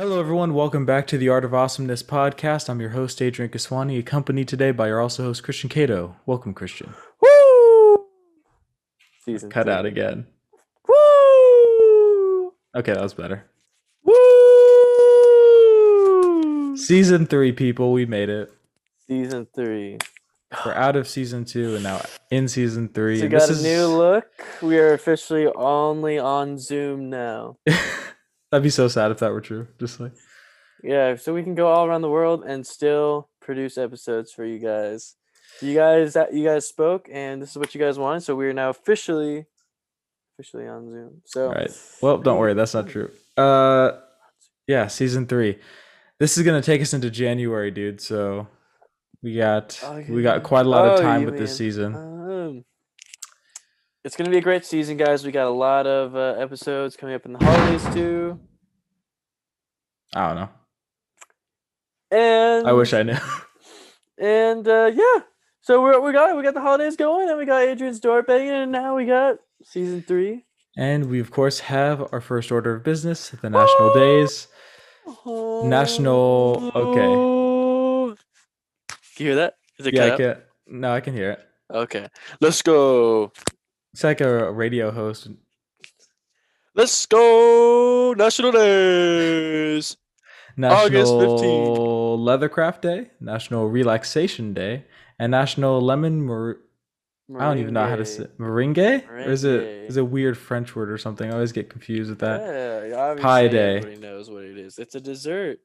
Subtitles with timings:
[0.00, 0.54] Hello, everyone.
[0.54, 2.70] Welcome back to the Art of Awesomeness podcast.
[2.70, 6.14] I'm your host, Adrian Kiswani, accompanied today by your also host, Christian Caito.
[6.24, 6.94] Welcome, Christian.
[7.20, 8.06] Woo!
[9.26, 9.70] Season Cut two.
[9.70, 10.26] out again.
[10.88, 12.54] Woo!
[12.74, 13.44] Okay, that was better.
[14.02, 14.16] Woo!
[16.78, 18.50] Season three, people, we made it.
[19.06, 19.98] Season three.
[20.64, 23.18] We're out of season two and now in season three.
[23.18, 24.24] So we got this a new look.
[24.62, 27.58] We are officially only on Zoom now.
[28.50, 29.68] That'd be so sad if that were true.
[29.78, 30.12] Just like
[30.82, 34.58] Yeah, so we can go all around the world and still produce episodes for you
[34.58, 35.14] guys.
[35.60, 38.22] You guys, you guys spoke, and this is what you guys wanted.
[38.22, 39.46] So we are now officially,
[40.38, 41.22] officially on Zoom.
[41.26, 41.70] So, All right.
[42.00, 43.10] Well, don't worry, that's not true.
[43.36, 43.92] Uh,
[44.66, 45.58] yeah, season three.
[46.18, 48.00] This is gonna take us into January, dude.
[48.00, 48.46] So
[49.22, 51.94] we got Oh, we got quite a lot of Oh, time you with this season.
[51.94, 52.19] Um,
[54.04, 55.24] it's gonna be a great season, guys.
[55.24, 58.38] We got a lot of uh, episodes coming up in the holidays too,
[60.14, 60.48] I don't know.
[62.10, 63.16] and I wish I knew.
[64.22, 65.20] And uh, yeah,
[65.62, 68.50] so we we got we got the holidays going, and we got Adrian's door banging,
[68.50, 70.44] and now we got season three.
[70.76, 74.46] And we, of course, have our first order of business the national days.
[75.26, 78.16] National- okay.
[79.16, 79.54] Can you hear that?
[79.78, 81.40] Is it Yeah, I can, no, I can hear it.
[81.70, 82.06] Okay,
[82.42, 83.32] let's go.
[83.92, 85.28] It's like a radio host.
[86.74, 88.14] Let's go.
[88.16, 89.96] National days.
[90.62, 91.40] August 15th.
[91.40, 94.84] National Leathercraft Day, National Relaxation Day,
[95.18, 96.28] and National Lemon
[97.38, 98.78] I don't even know how to say meringue.
[98.78, 99.86] Or is it Meringue.
[99.86, 101.30] is it a weird French word or something?
[101.30, 102.40] I always get confused with that.
[102.40, 103.76] Yeah, Pie day.
[103.76, 104.78] Everybody knows what it is.
[104.78, 105.60] It's a dessert.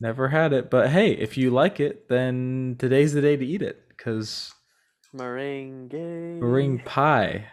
[0.00, 3.62] Never had it, but hey, if you like it, then today's the day to eat
[3.62, 4.52] it because
[5.12, 6.40] Meringue.
[6.40, 7.46] meringue pie.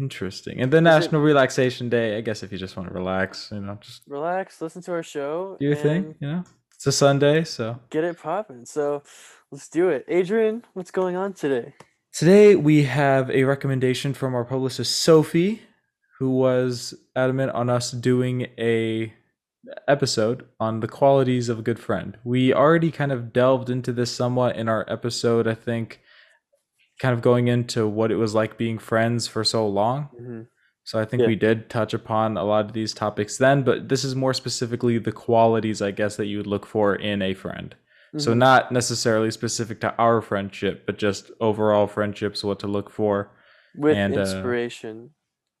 [0.00, 0.60] Interesting.
[0.60, 2.16] And then Is it- National Relaxation Day.
[2.16, 5.02] I guess if you just want to relax, you know, just Relax, listen to our
[5.02, 5.56] show.
[5.60, 6.14] do your thing.
[6.20, 6.44] You know,
[6.74, 8.64] it's a Sunday, so Get it popping.
[8.64, 9.02] So
[9.50, 10.04] let's do it.
[10.08, 11.74] Adrian, what's going on today?
[12.14, 15.62] Today we have a recommendation from our publicist Sophie,
[16.18, 19.12] who was adamant on us doing a
[19.86, 22.16] episode on the qualities of a good friend.
[22.24, 26.00] We already kind of delved into this somewhat in our episode, I think,
[27.02, 30.08] kind of going into what it was like being friends for so long.
[30.20, 30.46] Mhm.
[30.84, 31.26] So I think Yeah.
[31.32, 34.98] we did touch upon a lot of these topics then, but this is more specifically
[34.98, 37.74] the qualities I guess that you would look for in a friend.
[38.18, 38.36] So Mhm.
[38.38, 43.30] not necessarily specific to our friendship, but just overall friendships, what to look for.
[43.74, 45.14] with and, uh, inspiration.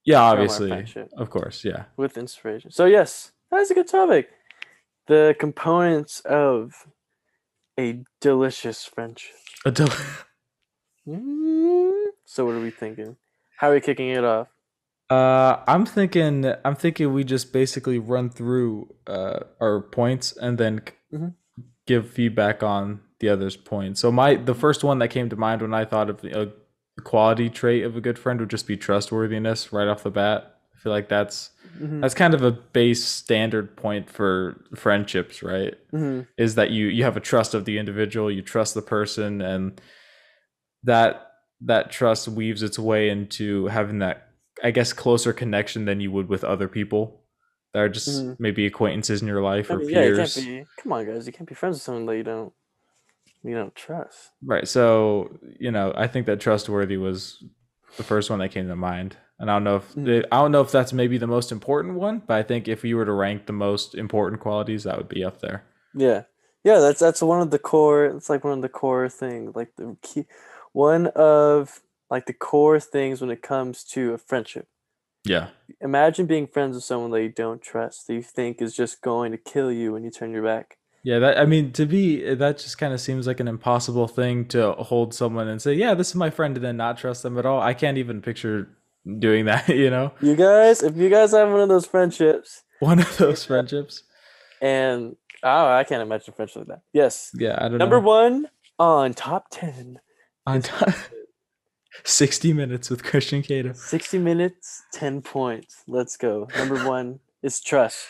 [0.04, 0.70] Yeah, obviously,
[1.16, 1.84] of course, yeah.
[1.96, 2.70] With inspiration.
[2.70, 4.28] So yes, that's a good topic.
[5.06, 6.74] The components of
[7.80, 9.34] a delicious friendship.
[9.64, 9.70] A
[11.06, 13.16] So what are we thinking?
[13.56, 14.48] How are we kicking it off?
[15.10, 20.80] uh, I'm thinking, I'm thinking we just basically run through uh, our points and then
[20.88, 21.34] c- Mhm.
[21.86, 24.00] give feedback on the others' points.
[24.00, 26.50] So my the first one that came to mind when I thought of a
[27.02, 30.60] quality trait of a good friend would just be trustworthiness right off the bat.
[30.74, 35.74] I feel like that's Mhm, that's kind of a base standard point for friendships, right?
[35.92, 39.42] mhm, is that you you have a trust of the individual you trust the person
[39.42, 39.78] and
[40.84, 41.28] that
[41.60, 44.28] that trust weaves its way into having that
[44.64, 47.20] i guess closer connection than you would with other people
[47.72, 48.36] that are just Mhm.
[48.38, 50.66] maybe acquaintances in your life I or mean, yeah, can't peers be.
[50.76, 52.52] Come on, guys, you can't be friends with someone that you don't,
[53.42, 54.30] you don't trust.
[54.44, 57.42] right so you know i think that trustworthy was
[57.96, 60.24] the first one that came to mind and i don't know if Mhm.
[60.32, 62.96] i don't know if that's maybe the most important one but i think if you
[62.96, 66.22] were to rank the most important qualities that would be up there Yeah,
[66.64, 68.06] yeah, that's that's one of the core.
[68.06, 70.24] It's like one of the core things, like the key,
[70.72, 74.66] one of like the core things when it comes to a friendship.
[75.24, 75.48] yeah
[75.80, 79.32] Imagine being friends with someone that you don't trust, that you think is just going
[79.32, 80.76] to kill you when you turn your back.
[81.04, 84.46] Yeah, that I mean to be that just kind of seems like an impossible thing
[84.48, 87.36] to hold someone and say, "Yeah, this is my friend," and then not trust them
[87.38, 87.60] at all.
[87.60, 88.68] I can't even picture
[89.18, 89.68] doing that.
[89.68, 93.44] You know, You guys, if you guys have one of those friendships, one of those
[93.44, 94.04] friendships.
[94.60, 96.82] and oh, I can't imagine a friendship like that.
[96.92, 97.78] Yes, Yeah, I don't know.
[97.78, 98.06] number know.
[98.06, 98.48] one
[98.78, 99.98] on top ten,
[100.46, 100.94] On time.
[102.04, 103.76] Sixty minutes with Christian Caito.
[103.76, 105.84] sixty minutes, ten points.
[105.86, 106.48] Let's go.
[106.56, 108.06] Number one is trust.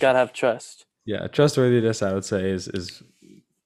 [0.00, 0.84] Gotta have trust.
[1.06, 2.02] Yeah, trustworthiness.
[2.02, 3.02] I would say is is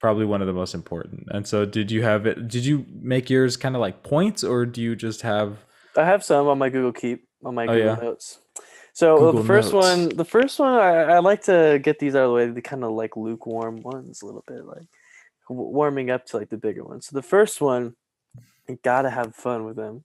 [0.00, 1.24] probably one of the most important.
[1.30, 2.48] And so, did you have it?
[2.48, 5.58] Did you make yours kind of like points, or do you just have?
[5.96, 7.94] I have some on my Google Keep on my Oh, Google yeah?
[7.96, 8.38] Notes.
[8.94, 9.86] So uh, Google the first Notes.
[9.86, 12.46] one, the first one, I, I like to get these out of the way.
[12.48, 14.86] The kind of like lukewarm ones, a little bit like
[15.50, 17.06] warming up to like the bigger ones.
[17.08, 17.94] So the first one,
[18.68, 20.04] you gotta have fun with them.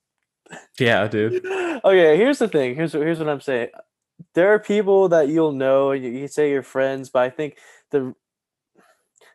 [0.80, 1.46] Yeah, dude.
[1.86, 2.76] okay, here's the thing.
[2.76, 3.70] Here's here's what I'm saying.
[4.36, 7.58] there are people that you'll know and you, you say you're friends, but I think
[7.92, 8.14] the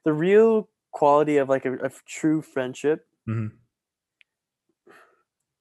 [0.04, 3.50] the real quality of like a, a true friendship Mhm.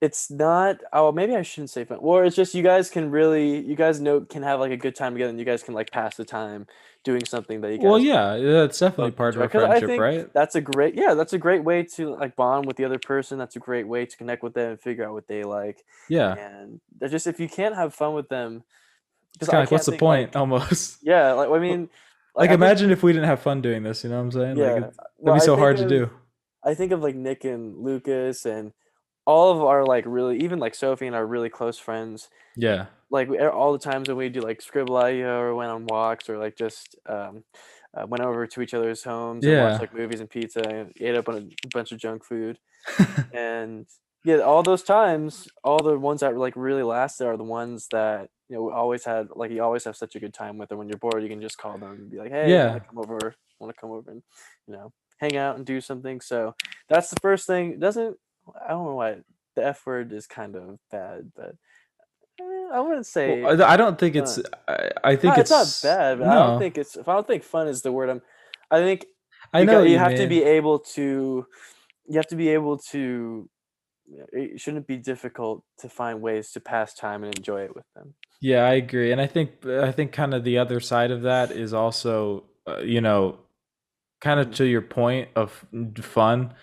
[0.01, 3.59] It's not oh maybe i shouldn't say fun or it's just you guys can really
[3.65, 5.89] you guys know can have like a good time together and you guys can like
[5.89, 6.67] pass the time
[7.05, 9.45] doing something that you guys Well, yeah, that's definitely part of enjoy.
[9.45, 10.33] a 'Cause I friendship, think right?
[10.33, 13.37] that's a great yeah that's a great way to like bond with the other person
[13.37, 16.33] that's a great way to connect with them and figure out what they like Yeah.
[16.33, 18.63] and they're just if you can't have fun with them
[19.39, 20.27] It's kind of like, what's can't the point?
[20.29, 20.97] like- almost.
[21.03, 21.89] yeah like i mean
[22.35, 24.03] Like, I think- imagine if we didn't have fun doing this.
[24.03, 24.57] You know what I'm saying?
[24.57, 26.09] yeah Like, it- well, that'd I be so think hard to do.
[26.65, 28.73] I think of like Nick and Lucas and
[29.25, 32.29] all of our like really even like Sophie and our really close friends.
[32.55, 32.87] Yeah.
[33.09, 36.57] Like all the times when we do like Skribbl.io or went on walks or like
[36.57, 37.43] just um,
[37.95, 41.15] uh, went over to each other's homes and watched like movies and pizza and ate
[41.15, 42.57] up on a bunch of junk food
[43.33, 43.85] and
[44.23, 48.29] yeah, all those times, all the ones that like really lasted are the ones that
[48.49, 50.71] you know we always had like you always have such a good time with.
[50.71, 52.79] Or when you're bored, you can just call them and be like, "Hey, Yeah.
[52.79, 53.35] come over?
[53.59, 54.23] Want to come over and
[54.67, 56.55] you know hang out and do something?" So
[56.89, 57.73] that's the first thing.
[57.73, 58.17] It doesn't
[58.65, 59.17] I don't know why
[59.55, 61.55] the F word is kind of bad, but
[62.39, 64.39] eh, I wouldn't say Well, I don't think it's.
[64.67, 66.19] I, I think no, it's, it's, not bad.
[66.19, 66.95] But no, I don't think it's.
[66.95, 68.21] If I don't think fun is the word, I'm.
[68.71, 69.05] I think
[69.53, 71.45] I you, know you you have to be able to
[72.07, 73.49] you have to be able to
[74.31, 78.13] it shouldn't be difficult to find ways to pass time and enjoy it with them
[78.41, 81.51] Yeah, I agree, and I think I think kind of the other side of that
[81.51, 83.39] is also, uh, you know,
[84.21, 84.55] kind of Mhm.
[84.55, 85.65] to your point of
[86.01, 86.53] fun.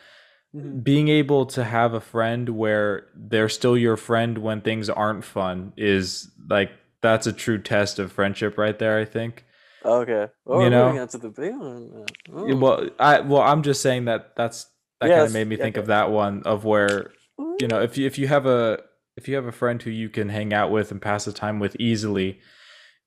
[0.54, 0.84] Mhm.
[0.84, 5.72] Being able to have a friend where they're still your friend when things aren't fun
[5.76, 6.70] is like
[7.00, 8.98] that's a true test of friendship right there.
[8.98, 9.44] I think.
[9.84, 10.92] okay well, You know?
[11.22, 12.06] the big one
[12.44, 12.56] Yeah, ooh.
[12.56, 14.66] Well, I well, I'm just saying that that's
[15.00, 15.80] that Yeah, kind of made me yeah, think okay.
[15.80, 17.12] of that one of where
[17.60, 18.80] you know if you if you have a
[19.16, 21.58] if you have a friend who you can hang out with and pass the time
[21.60, 22.40] with easily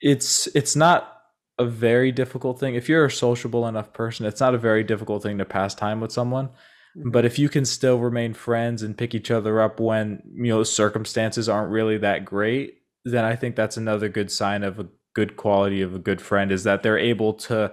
[0.02, 1.22] it's it's not
[1.60, 5.24] a very difficult thing if you're a sociable enough person it's not a very difficult
[5.24, 6.50] thing to pass time with someone.
[6.96, 10.64] But if you can still remain friends and pick each other up when you know
[10.64, 15.36] circumstances aren't really that great then i think that's another good sign of a good
[15.38, 17.72] quality of a good friend is that they're able to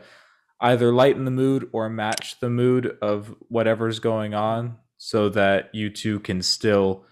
[0.60, 5.90] either lighten the mood or match the mood of whatever's going on so that you
[5.90, 7.04] two can still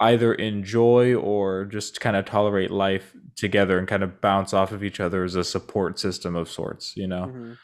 [0.00, 4.84] either enjoy or just kind of tolerate life together and kind of bounce off of
[4.84, 7.56] each other as a support system of sorts you know Mhm.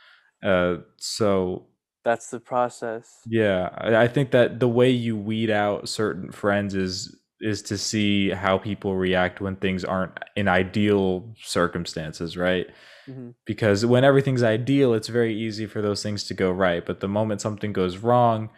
[0.42, 1.66] uh so
[2.04, 3.20] that's the process.
[3.26, 8.30] Yeah I, think that the way you weed out certain friends is is to see
[8.30, 12.66] how people react when things aren't in ideal circumstances right?
[13.08, 13.34] Mhm.
[13.46, 17.08] because when everything's ideal it's very easy for those things to go right but the
[17.08, 18.48] moment something goes wrong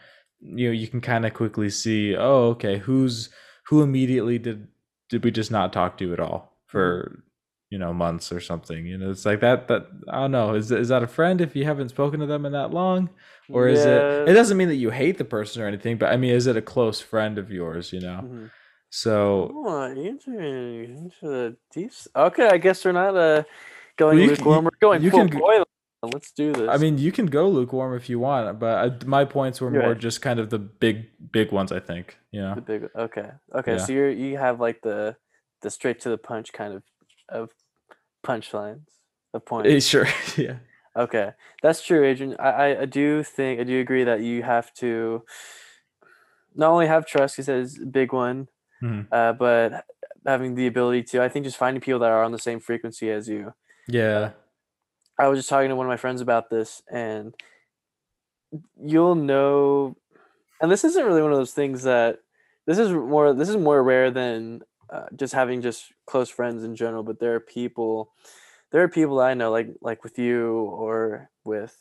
[0.41, 3.31] you know you can kind of quickly see oh okay who's
[3.69, 4.69] who immediately did
[5.09, 7.23] did we just not talk to at all for
[7.71, 8.87] you know months or something?
[8.87, 11.57] You know it's like that that i don't know is, is that a friend if
[11.57, 13.09] you haven't spoken to them in that long
[13.51, 14.31] or is it Yeah.
[14.31, 16.57] it doesn't mean that you hate the person or anything but i mean is it
[16.57, 18.51] a close friend of yours you know Mhm.
[18.91, 21.91] so Oh, into, into the deep.
[22.15, 23.43] Okay, I guess we're not uh
[23.97, 24.65] going Well, you can- lukewarm.
[24.65, 25.65] We're going you full can.
[26.13, 26.69] Let's do this.
[26.69, 29.81] I mean, you can go lukewarm if you want, but I, my points were You're
[29.81, 29.99] more right.
[30.09, 31.73] just kind of the big, big ones.
[31.73, 32.55] I think, you know.
[32.57, 32.89] the big.
[32.95, 33.73] Okay, okay.
[33.77, 33.79] Yeah.
[33.85, 35.17] So you're you have like the
[35.63, 36.83] the straight to the punch kind of
[37.31, 37.49] of
[38.27, 38.87] punchlines
[39.33, 39.71] of points.
[39.71, 40.57] Eh, Sure, yeah,
[40.97, 41.33] Okay,
[41.63, 42.37] that's true, Adrian.
[42.39, 45.23] I, I, I do think I do agree that you have to
[46.55, 48.49] not only have trust, because that's a big one,
[48.83, 49.07] Mhm.
[49.11, 49.85] uh, but
[50.27, 51.23] having the ability to.
[51.23, 53.55] I think just finding people that are on the same frequency as you.
[53.89, 54.31] yeah,
[55.19, 57.35] I was just talking to one of my friends about this, and
[58.81, 59.97] you'll know.
[60.61, 62.21] And this isn't really one of those things that
[62.67, 63.35] this is more.
[63.35, 67.03] This is more rare than uh, just having just close friends in general.
[67.03, 68.13] But there are people,
[68.75, 71.79] there are people I know, like like with you or with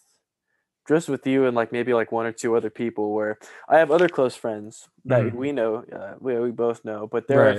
[0.88, 3.92] just with you and like maybe like one or two other people where I have
[3.92, 5.34] other close friends that Mhm.
[5.34, 7.08] we know, uh, we we both know.
[7.08, 7.58] But there are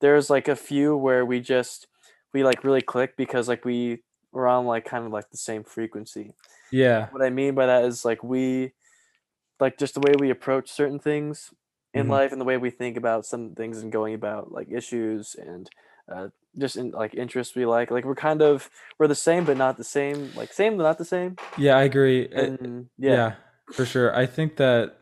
[0.00, 1.88] there's like a few where we just
[2.34, 5.64] we like really click because like we we're on like kind of like the same
[5.64, 6.34] frequency.
[6.70, 8.74] Yeah, What I mean by that is like we
[9.60, 11.52] like just the way we approach certain things
[11.94, 12.08] in Mhm.
[12.08, 15.70] life and the way we think about some things and going about like issues and
[16.12, 19.56] uh, just in like interests we like like we're kind of we're the same but
[19.56, 22.28] not the same like same but not the same yeah, I agree.
[22.32, 23.32] Eh, and yeah, yeah,
[23.72, 24.14] for sure.
[24.14, 24.96] I think that,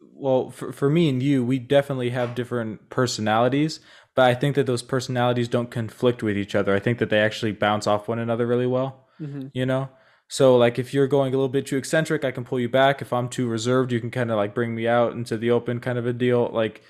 [0.00, 3.80] well, for, for me and you, we definitely have different personalities,
[4.14, 6.74] but I think that those personalities don't conflict with each other.
[6.74, 9.06] I think that they actually bounce off one another really well.
[9.20, 9.50] Mhm.
[9.52, 9.90] you know
[10.28, 13.02] so like if you're going a little bit too eccentric i can pull you back
[13.02, 15.78] if i'm too reserved you can kind of like bring me out into the open
[15.78, 16.80] kind of a deal like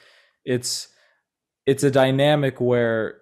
[0.45, 0.87] it's
[1.67, 3.17] it's a dynamic where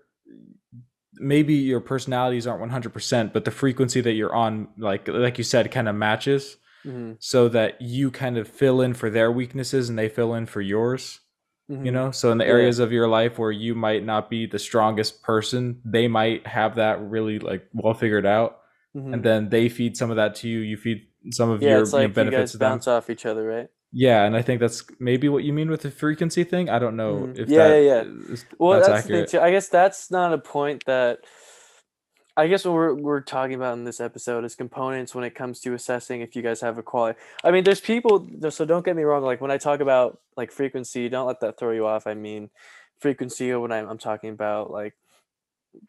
[1.21, 5.71] maybe your personalities aren't 100% but the frequency that you're on like like you said
[5.71, 9.99] kind of matches hmm so that you kind of fill in for their weaknesses and
[9.99, 11.21] they fill in for yours
[11.71, 12.11] you know?
[12.11, 12.51] So in the Yeah.
[12.53, 16.77] areas of your life where you might not be the strongest person they might have
[16.77, 18.59] that really like well figured out
[18.95, 21.71] hmm and then they feed some of that to you you feed some of yeah,
[21.71, 22.71] your it's you like you benefits guys to them.
[22.73, 23.69] bounce off each other, right?
[23.93, 26.97] Yeah and i think that's maybe what you mean with the frequency thing i don't
[26.97, 27.39] know Mhm.
[27.39, 28.33] if Yeah, that yeah, yeah.
[28.33, 29.45] is- Well, that's, that's, accurate the thing too.
[29.45, 31.21] I guess that's not a point that
[32.37, 35.59] I guess what we're we're talking about in this episode is components when it comes
[35.63, 37.19] to assessing if you guys have a quality.
[37.43, 38.29] I mean, there's people.
[38.51, 39.25] So don't get me wrong.
[39.25, 42.07] Like when I talk about like frequency, don't let that throw you off.
[42.07, 42.51] I mean,
[43.01, 44.95] frequency when I'm, I'm talking about like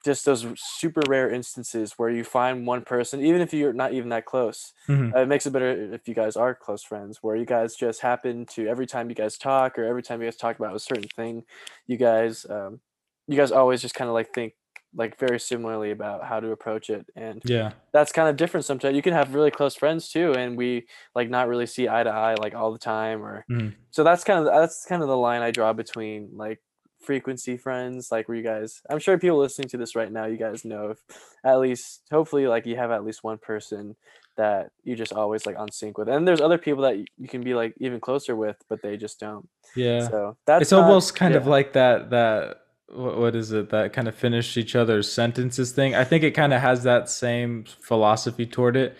[0.05, 4.10] just those super rare instances where you find one person, even if you're not even
[4.10, 4.74] that close.
[4.88, 5.15] Mhm.
[5.15, 8.01] Uh, it makes it better if you guys are close friends, where you guys just
[8.01, 10.79] happen to every time you guys talk or every time you guys talk about a
[10.79, 11.43] certain thing,
[11.88, 12.79] you guys, um,
[13.27, 14.53] you guys always just kind of like think
[14.96, 18.96] like very similarly about how to approach it, and yeah that's kind of different sometimes.
[18.96, 22.10] You can have really close friends too, and we like not really see eye to
[22.10, 23.75] eye like all the time, or Mhm.
[23.91, 26.60] so that's kind of that's kind of the line I draw between like
[27.01, 30.38] frequency friends like where you guys i'm sure people listening to this right now you
[30.38, 30.98] guys know if
[31.46, 33.96] at least hopefully like you have at least one person
[34.38, 36.08] that you just always like on sync with.
[36.08, 39.20] And there's other people that you can be like even closer with but they just
[39.20, 39.50] don't.
[39.75, 40.08] Yeah.
[40.08, 43.70] So that's it's not- almost kind of like that that what, what is it?
[43.72, 45.94] That kind of finish each other's sentences thing.
[45.94, 48.96] I think it kind of has that same philosophy toward it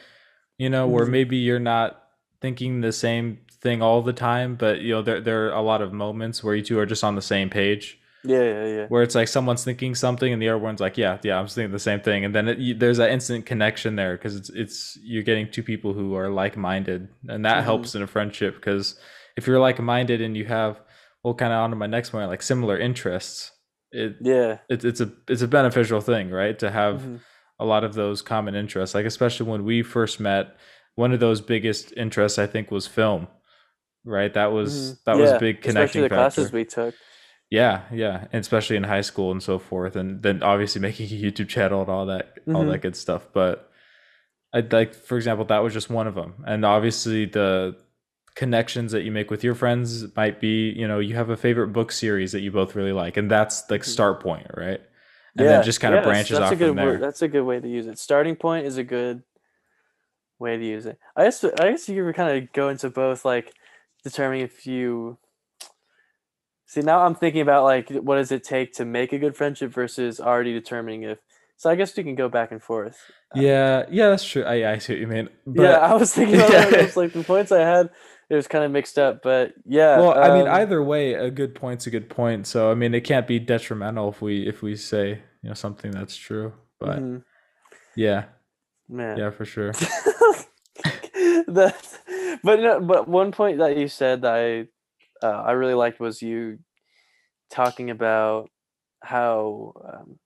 [0.58, 1.12] you know where Mhm.
[1.12, 2.04] maybe you're not
[2.42, 5.82] thinking the same thing all the time but you know there, there are a lot
[5.82, 7.98] of moments where you two are just on the same page.
[8.24, 8.86] Yeah yeah yeah.
[8.88, 11.72] Where it's like someone's thinking something and the other one's like yeah yeah i'm thinking
[11.72, 12.26] the same thing.
[12.26, 15.64] And then it, you, there's that instant connection there because it's it's you're getting two
[15.64, 17.64] people who are like-minded and that Mhm.
[17.64, 19.00] helps in a friendship because
[19.38, 20.82] if you're like-minded and you have
[21.24, 23.52] well kind of on to my next point like similar interests
[23.92, 24.58] it, yeah.
[24.70, 26.60] it it's a it's a beneficial thing right?
[26.60, 27.20] To have Mhm.
[27.60, 28.94] a lot of those common interests.
[28.96, 30.56] Like especially when we first met
[30.96, 33.28] one of those biggest interests i think was film
[34.10, 35.04] right that was Mhm.
[35.06, 36.96] that was Yeah, a big especially connecting the factor classes we took
[37.52, 41.20] yeah, yeah, and especially in high school and so forth, and then obviously making a
[41.20, 42.72] YouTube channel and all that, all Mhm.
[42.74, 43.28] that good stuff.
[43.34, 43.72] But
[44.54, 47.76] I like, for example, that was just one of them, and obviously the
[48.36, 51.70] connections that you make with your friends might be, you know, you have a favorite
[51.70, 53.84] book series that you both really like, and that's the Mhm.
[53.86, 54.80] start point, right?
[55.36, 56.86] And yeah then just kind of yeah, that's- branches that's off a good from there.
[56.86, 59.24] word that's a good way to use it starting point is a good
[60.40, 63.24] way to use it i guess i guess you could kind of go into both
[63.26, 63.54] like
[64.04, 65.18] determining if you
[66.66, 69.72] see now i'm thinking about like what does it take to make a good friendship
[69.72, 71.20] versus already determining if
[71.58, 72.98] so i guess we can go back and forth
[73.36, 74.44] Uh, Yeah, yeah, that's true.
[74.44, 75.30] I, I see what you mean.
[75.46, 76.70] But, yeah i was thinking about Yeah.
[76.70, 77.90] those like the points i had
[78.30, 81.32] it was kind of mixed up but yeah well, I mean, um, either way, a
[81.32, 82.46] good point's a good point.
[82.46, 85.90] So I mean, it can't be detrimental if we if we say you know something
[85.90, 86.54] that's true.
[86.80, 87.24] But mhm,
[87.96, 88.26] yeah,
[88.88, 89.74] man yeah, for sure.
[91.56, 96.00] that, but no, but one point that you said that I uh, I really liked
[96.00, 96.60] was you
[97.50, 98.50] talking about
[99.02, 100.20] how um,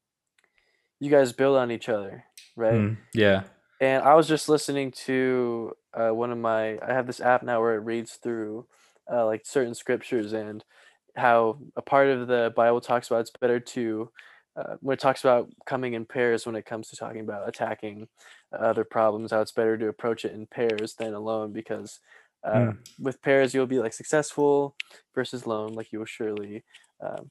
[1.00, 2.26] you guys build on each other,
[2.56, 2.74] right?
[2.74, 3.44] Mm, yeah.
[3.82, 7.60] And I was just listening to uh, one of my I have this app now
[7.60, 8.68] where it reads through
[9.12, 10.64] uh, like certain scriptures and
[11.16, 14.10] how a part of the Bible talks about it's better to
[14.56, 18.08] uh, when it talks about coming in pairs when it comes to talking about attacking
[18.52, 22.00] other problems how it's better to approach it in pairs than alone because
[22.44, 22.78] uh, Mm.
[23.00, 24.76] with pairs you'll be like successful
[25.16, 26.64] versus alone like you will surely
[27.02, 27.30] um,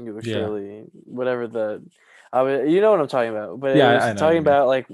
[0.00, 0.50] you will Yeah.
[0.50, 1.84] surely whatever the
[2.32, 4.36] I would, you know what I'm talking about but Yeah, I- I know what you
[4.36, 4.86] talking about like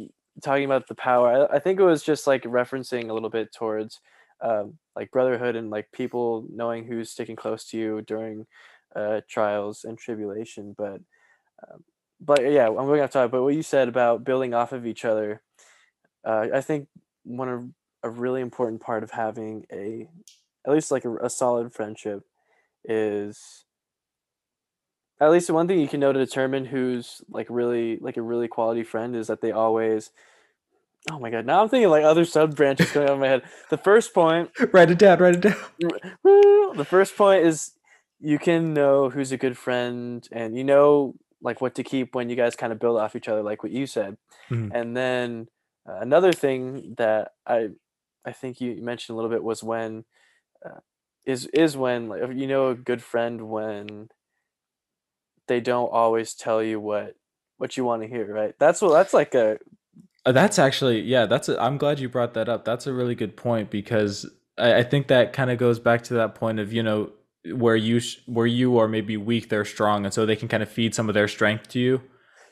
[0.42, 3.52] talking about the power I, I think it was just like referencing a little bit
[3.52, 4.00] towards
[4.40, 8.46] um, like brotherhood and like people knowing who's sticking close to you during
[8.94, 11.00] uh, trials and tribulation but
[11.62, 11.84] um,
[12.20, 15.04] but yeah i'm going off topic but what you said about building off of each
[15.04, 15.42] other
[16.24, 16.88] uh, i think
[17.24, 17.64] one of
[18.02, 20.08] a really important part of having a
[20.66, 22.22] at least like a, a solid friendship
[22.84, 23.64] is
[25.20, 28.48] at least one thing you can know to determine who's like really like a really
[28.48, 30.10] quality friend is that they always
[31.10, 33.42] oh my god now i'm thinking like other sub branches going on in my head
[33.70, 35.18] the first point write it down.
[35.18, 35.56] Write it down.
[36.76, 37.72] The first point is
[38.20, 42.28] you can know who's a good friend and you know like what to keep when
[42.30, 44.16] you guys kind of build off each other like what you said
[44.50, 44.70] Mhm.
[44.74, 45.48] and then
[45.88, 47.68] uh, another thing that i
[48.24, 50.04] i think you mentioned a little bit was when
[50.64, 50.80] uh,
[51.24, 54.08] is is when like you know a good friend when
[55.48, 57.14] they don't always tell you what
[57.58, 59.58] what you want to hear right that's what that's like a
[60.26, 61.48] Uh, That's actually, yeah, that's.
[61.48, 62.64] A, I'm glad you brought that up.
[62.64, 64.26] That's a really good point because
[64.58, 67.12] I, I think that kind of goes back to that point of you know
[67.54, 70.62] where you sh- where you are maybe weak, they're strong, and so they can kind
[70.62, 72.02] of feed some of their strength to you.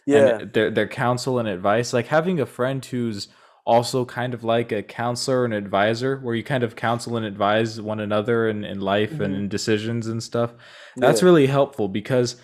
[0.07, 0.39] Yeah.
[0.41, 1.93] and their their counsel and advice.
[1.95, 3.29] Like having a friend who's
[3.67, 7.81] also kind of like a counselor and advisor, where you kind of counsel and advise
[7.81, 9.39] one another in, in life and Mhm.
[9.39, 10.53] in decisions and stuff.
[10.99, 11.27] That's Yeah.
[11.27, 12.37] really helpful because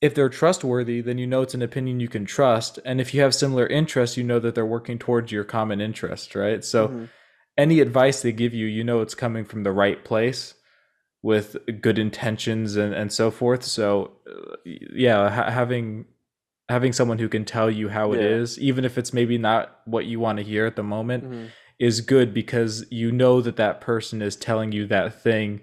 [0.00, 2.80] if they're trustworthy, then you know it's an opinion you can trust.
[2.84, 6.34] And if you have similar interests, you know that they're working towards your common interest,
[6.34, 6.64] right?
[6.64, 7.08] So Mhm.
[7.56, 10.54] any advice they give you, you know it's coming from the right place
[11.22, 13.64] with good intentions and, and so forth.
[13.64, 16.06] So uh, yeah, ha- having
[16.68, 18.26] having someone who can tell you how it Yeah.
[18.26, 21.46] is, even if it's maybe not what you want to hear at the moment, Mhm.
[21.78, 25.60] is good because you know that that person is telling you that thing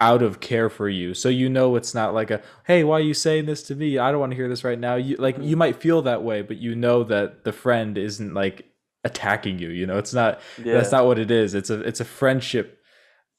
[0.00, 1.12] out of care for you.
[1.14, 3.98] So you know it's not like a hey, why are you saying this to me?
[3.98, 4.96] I don't want to hear this right now.
[4.96, 5.46] You like Mhm.
[5.48, 8.64] you might feel that way, but you know that the friend isn't like
[9.04, 9.98] attacking you, you know.
[9.98, 10.74] It's not Yeah.
[10.74, 11.54] that's not what it is.
[11.54, 12.77] It's a it's a friendship.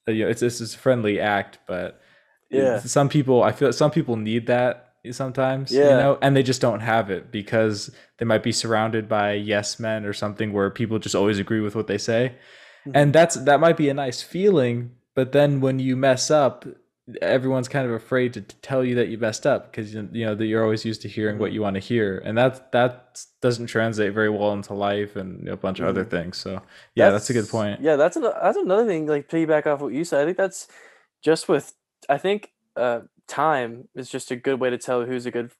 [0.09, 2.01] Uh, You know, it's this is a friendly act, but
[2.49, 2.79] Yeah.
[2.79, 5.97] some people I feel some people need that sometimes, you Yeah.
[5.97, 10.05] know, and they just don't have it because they might be surrounded by yes men
[10.05, 12.33] or something where people just always agree with what they say.
[12.85, 12.91] Mhm.
[12.95, 16.65] And that's that might be a nice feeling, but then when you mess up,
[17.21, 20.35] everyone's kind of afraid to, tell you that you messed up because you you know
[20.35, 21.53] that you're always used to hearing what Mhm.
[21.53, 25.57] you want to hear, and that that doesn't translate very well into life and a
[25.57, 26.09] bunch of other Mhm.
[26.09, 26.37] things.
[26.37, 26.61] So
[26.95, 27.81] yeah, that's, a good point.
[27.81, 29.07] Yeah, that's an, that's another thing.
[29.07, 30.67] Like piggyback off what you said, I think that's
[31.21, 31.73] just with.
[32.07, 35.51] I think uh, time is just a good way to tell who's a good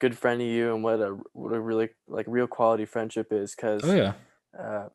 [0.00, 3.54] good friend to you and what a what a really like real quality friendship is.
[3.54, 4.14] Because Oh yeah,
[4.58, 4.88] uh,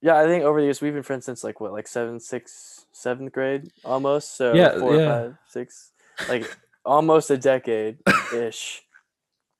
[0.00, 2.86] yeah, I think over the years we've been friends since like what like seventh, sixth,
[2.92, 4.36] seventh grade almost.
[4.36, 5.08] So Yeah, four, yeah.
[5.10, 5.92] five, six,
[6.28, 7.98] like almost a decade
[8.34, 8.82] ish.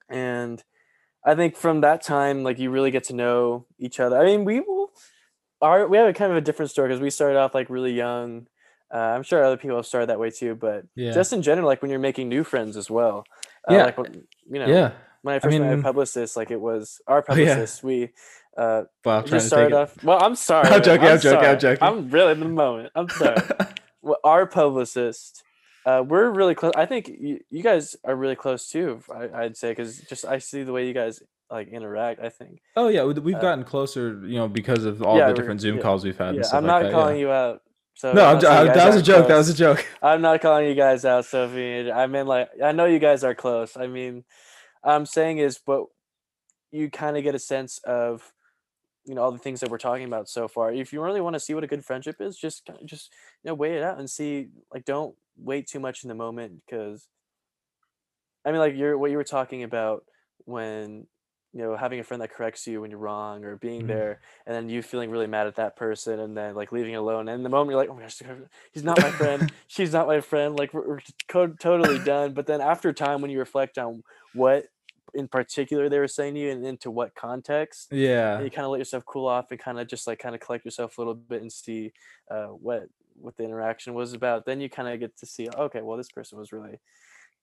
[0.08, 0.62] And
[1.24, 4.16] I think from that time, like you really get to know each other.
[4.18, 4.90] I mean, we will
[5.60, 7.92] our we have a kind of a different story because we started off like really
[7.92, 8.46] young.
[8.94, 11.66] Uh, I'm sure other people have started that way too, but yeah, just in general,
[11.66, 13.24] like when you're making new friends as well.
[13.68, 13.84] Uh, Yeah.
[13.86, 14.92] like when, you know, yeah.
[15.22, 17.46] when I first met mean- my publicist, like it was our Oh, yeah.
[17.54, 17.82] publicist.
[17.82, 18.10] We
[18.56, 20.04] uh, Well, I'm we just to started off.
[20.04, 20.68] Well, I'm sorry.
[20.68, 21.82] I'm joking, I'm joking, I'm joking.
[21.86, 22.90] I'm really in the moment.
[22.94, 23.36] I'm sorry.
[24.02, 25.42] well, our publicist,
[25.84, 26.72] uh, we're really close.
[26.76, 29.00] I think you, you guys are really close too.
[29.14, 32.20] I, I'd say because just I see the way you guys like interact.
[32.20, 32.60] I think.
[32.76, 35.60] Oh yeah, we- we've Uh, gotten closer, you know, because of all Yeah, the different
[35.60, 36.34] Zoom yeah, calls we've had.
[36.34, 37.20] Yeah, I'm like not that, calling yeah.
[37.20, 37.62] you out.
[37.94, 39.28] So No, I'm I'm, not saying you that was a joke.
[39.28, 39.86] That was a joke.
[40.02, 41.90] I'm not calling you guys out, Sophie.
[41.90, 43.76] I mean, like, I know you guys are close.
[43.76, 44.24] I mean,
[44.84, 45.86] I'm saying is, but
[46.72, 48.30] you kind of get a sense of,
[49.06, 50.72] you know, all the things that we're talking about so far.
[50.72, 53.54] If you really want to see what a good friendship is, just, just, you know,
[53.54, 54.48] weigh it out and see.
[54.72, 57.08] Like, don't wait too much in the moment because,
[58.44, 60.04] I mean, like, you're what you were talking about
[60.44, 61.06] when,
[61.52, 63.86] you know, having a friend that corrects you when you're wrong or being Mhm.
[63.86, 67.28] there, and then you feeling really mad at that person, and then like leaving alone.
[67.28, 68.22] And in the moment you're like, oh my gosh,
[68.72, 71.00] he's not my friend she's not my friend like we're, we're
[71.58, 74.66] totally done but then after time when you reflect on what
[75.16, 78.64] in particular they were saying to you and into what context Yeah, and you kind
[78.64, 81.00] of let yourself cool off and kind of just like kind of collect yourself a
[81.00, 81.92] little bit and see
[82.30, 85.80] uh, what what the interaction was about then you kind of get to see okay
[85.80, 86.78] well this person was really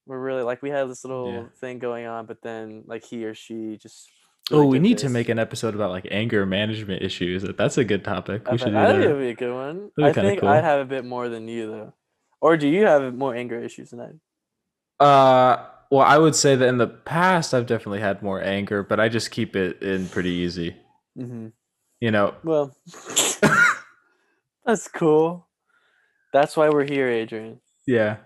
[0.05, 3.33] we're really like we had this little thing going on but then like he or
[3.33, 4.09] she just
[4.51, 7.43] Oh, we need to make an episode about like anger management issues.
[7.43, 8.45] That's a good topic.
[8.45, 9.13] We I should think do I think it that.
[9.15, 9.91] would be a good one.
[10.01, 10.49] I think cool.
[10.49, 11.93] I have a bit more than you though.
[12.41, 15.03] Or do you have more anger issues than I?
[15.03, 18.99] Uh, well, I would say that in the past I've definitely had more anger, but
[18.99, 20.75] I just keep it in pretty easy.
[21.17, 21.47] Mm-hmm.
[21.99, 22.75] You know, Well,
[24.65, 25.47] that's cool.
[26.33, 27.59] That's why we're here, Adrian.
[27.85, 28.17] yeah,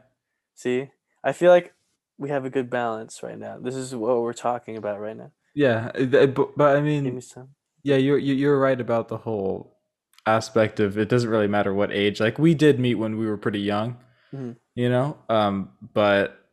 [0.56, 0.90] See,
[1.24, 1.74] I feel like
[2.18, 3.60] we have a good balance right now.
[3.60, 5.32] This is what we're talking about right now.
[5.54, 5.92] yeah.
[5.94, 7.50] uh, But, but I Give me mean, some.
[7.84, 9.78] yeah, you're you- you're right about the whole
[10.26, 12.20] aspect of it doesn't really matter what age.
[12.20, 13.98] Like we did meet when we were pretty young,
[14.34, 14.56] Mhm.
[14.74, 15.18] you know.
[15.30, 16.47] Um, but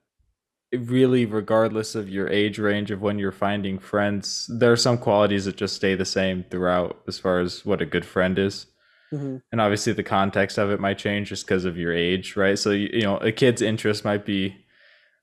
[0.76, 5.44] really, regardless of your age range of when you're finding friends, there are some qualities
[5.46, 8.66] that just stay the same throughout as far as what a good friend is.
[9.12, 9.42] Mhm.
[9.52, 12.70] and obviously the context of it might change just because of your age right so
[12.70, 14.56] you, you know a kid's interest might be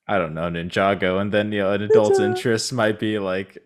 [0.07, 2.29] i don't know ninjago and then you know an adult's Ninja.
[2.29, 3.57] interest might be like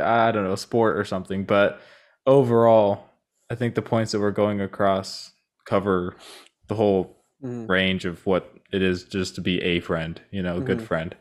[0.00, 1.80] i don't know sport or something but
[2.26, 3.08] overall
[3.50, 5.32] i think the points that we're going across
[5.64, 6.14] cover
[6.68, 7.68] the whole Mhm.
[7.68, 10.86] range of what it is just to be a friend you know a good Mhm.
[10.86, 11.16] friend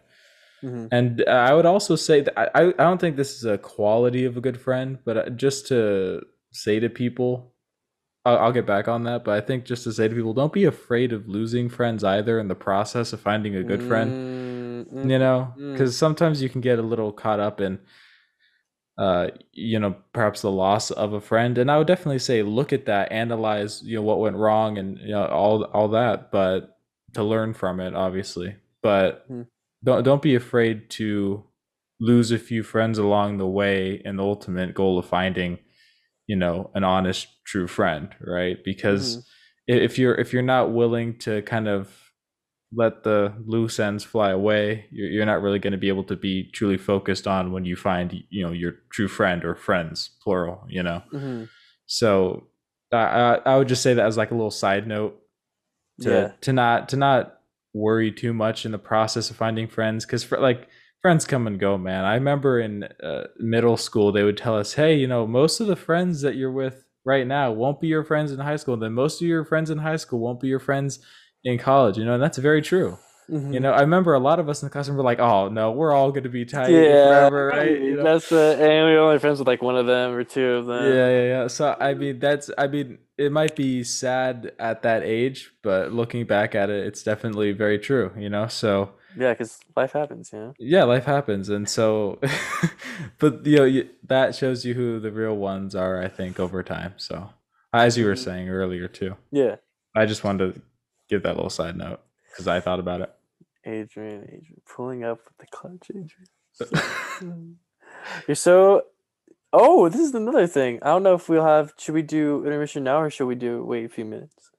[0.64, 0.88] Mhm.
[0.92, 4.38] and I would also say that I, I don't think this is a quality of
[4.38, 6.22] a good friend, but uh, just to
[6.52, 7.54] say to people,
[8.26, 9.24] I'll, I'll get back on that.
[9.24, 12.40] But I think just to say to people, don't be afraid of losing friends either
[12.40, 14.14] in the process of finding a good friend.
[14.14, 17.80] Mm, You know, because sometimes you can get a little caught up in,
[18.98, 21.58] uh, you know, perhaps the loss of a friend.
[21.58, 24.98] And I would definitely say look at that, analyze, you know, what went wrong, and
[25.00, 26.78] you know all all that, but
[27.14, 28.56] to learn from it, obviously.
[28.82, 29.48] But Mhm.
[29.84, 31.44] Don't don't be afraid to
[32.00, 35.60] lose a few friends along the way in the ultimate goal of finding
[36.28, 39.24] you know an honest true friend right because Mhm.
[39.68, 42.12] if you're if you're not willing to kind of
[42.74, 46.16] let the loose ends fly away you're, you're not really going to be able to
[46.16, 50.66] be truly focused on when you find you know your true friend or friends plural
[50.70, 51.50] you know Mhm.
[51.86, 52.48] so
[52.94, 55.20] I, I I would just say that as like a little side note
[56.02, 56.32] to Yeah.
[56.42, 57.41] to not to not
[57.74, 60.68] worry too much in the process of finding friends because for like
[61.02, 62.04] friends come and go man.
[62.04, 65.68] I remember in uh, middle school they would tell us hey you know most of
[65.68, 68.94] the friends that you're with right now won't be your friends in high school then
[68.94, 71.00] most of your friends in high school won't be your friends
[71.44, 72.98] in college you know and that's very true
[73.32, 73.54] Mhm.
[73.54, 75.72] you know i remember a lot of us in the classroom were like oh no
[75.72, 78.04] we're all going to be tight yeah, forever right you know?
[78.04, 80.84] That's the and we're only friends with like one of them or two of them.
[80.84, 81.48] Yeah, yeah, yeah.
[81.48, 86.26] So I mean, that's I mean, it might be sad at that age, but looking
[86.26, 88.12] back at it, it's definitely very true.
[88.18, 90.32] You know, so yeah, because life happens.
[90.34, 92.20] Yeah, yeah, life happens, and so,
[93.20, 96.02] but you know, you, that shows you who the real ones are.
[96.02, 96.94] I think over time.
[96.98, 97.30] So,
[97.74, 98.24] as you were Mhm.
[98.24, 99.56] saying earlier too, Yeah,
[99.96, 100.62] I just wanted to
[101.10, 102.00] give that little side note
[102.32, 103.12] because I thought about it.
[103.66, 107.58] Adrian, Adrian, pulling up with the clutch, Adrian.
[108.28, 108.84] You're so.
[109.54, 110.80] Oh, this is another thing.
[110.82, 111.74] I don't know if we'll have.
[111.78, 114.50] Should we do intermission now or should we do wait a few minutes?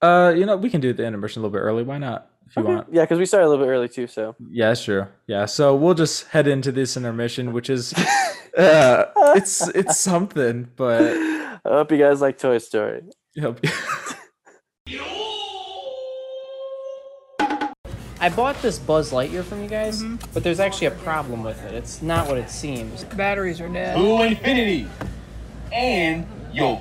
[0.00, 1.84] uh, you know, we can do the intermission a little bit early.
[1.84, 2.28] Why not?
[2.48, 2.74] If you Okay.
[2.74, 2.88] want.
[2.92, 4.06] Yeah, because we started a little bit early too.
[4.08, 4.34] So.
[4.50, 5.10] Yeah, sure.
[5.28, 7.92] Yeah, so we'll just head into this intermission, which is
[8.58, 9.04] uh,
[9.36, 13.02] it's it's something, but I hope you guys like Toy Story.
[13.36, 13.64] Yep.
[18.22, 20.30] I bought this Buzz Lightyear from you guys, Mm-hmm.
[20.32, 21.74] but there's actually a problem with it.
[21.74, 23.02] It's not what it seems.
[23.02, 23.96] Batteries are dead.
[23.96, 24.86] to infinity
[25.72, 26.80] and your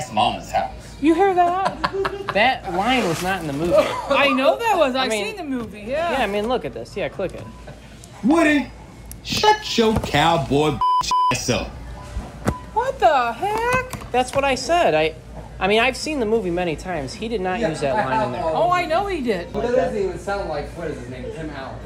[0.00, 0.96] ass mama's house.
[1.00, 1.78] You hear that?
[2.32, 3.74] That line was not in the movie.
[3.76, 4.96] I know that was.
[4.96, 5.80] I've mean- seen the movie.
[5.82, 6.12] Yeah.
[6.12, 6.96] Yeah, I mean, look at this.
[6.96, 7.44] Yeah, click it.
[8.24, 8.70] Woody,
[9.22, 10.78] shut your cowboy
[11.30, 11.68] ass up.
[12.72, 14.10] What the heck?
[14.10, 14.94] That's what I said.
[14.94, 15.14] I,
[15.62, 17.14] I mean, I've seen the movie many times.
[17.14, 18.42] He did not use that line in there.
[18.44, 19.52] Oh, I know he did.
[19.52, 21.22] But it doesn't even sound like what is his name?
[21.36, 21.78] Tim Allen.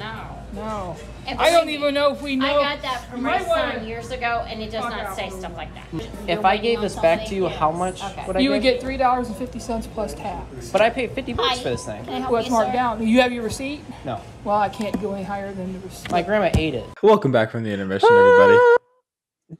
[0.00, 0.38] No.
[0.52, 0.96] No.
[1.38, 2.60] I don't even know if we know.
[2.60, 5.14] I got that from You my might wanna- son years ago, and it does not
[5.14, 5.84] say stuff like that.
[5.92, 8.24] If You're I gave this back to you, how much Okay.
[8.26, 8.74] would I You would get?
[8.74, 10.70] get three dollars and fifty cents plus tax.
[10.72, 11.62] But I paid 50 bucks Hi.
[11.62, 12.04] for this thing.
[12.04, 12.76] Can I What's marked sir?
[12.76, 13.06] down?
[13.06, 13.84] You have your receipt?
[14.04, 16.10] No, Well, I can't go any higher than the receipt.
[16.10, 16.84] my grandma ate it.
[17.02, 18.58] Welcome back from the intermission, everybody.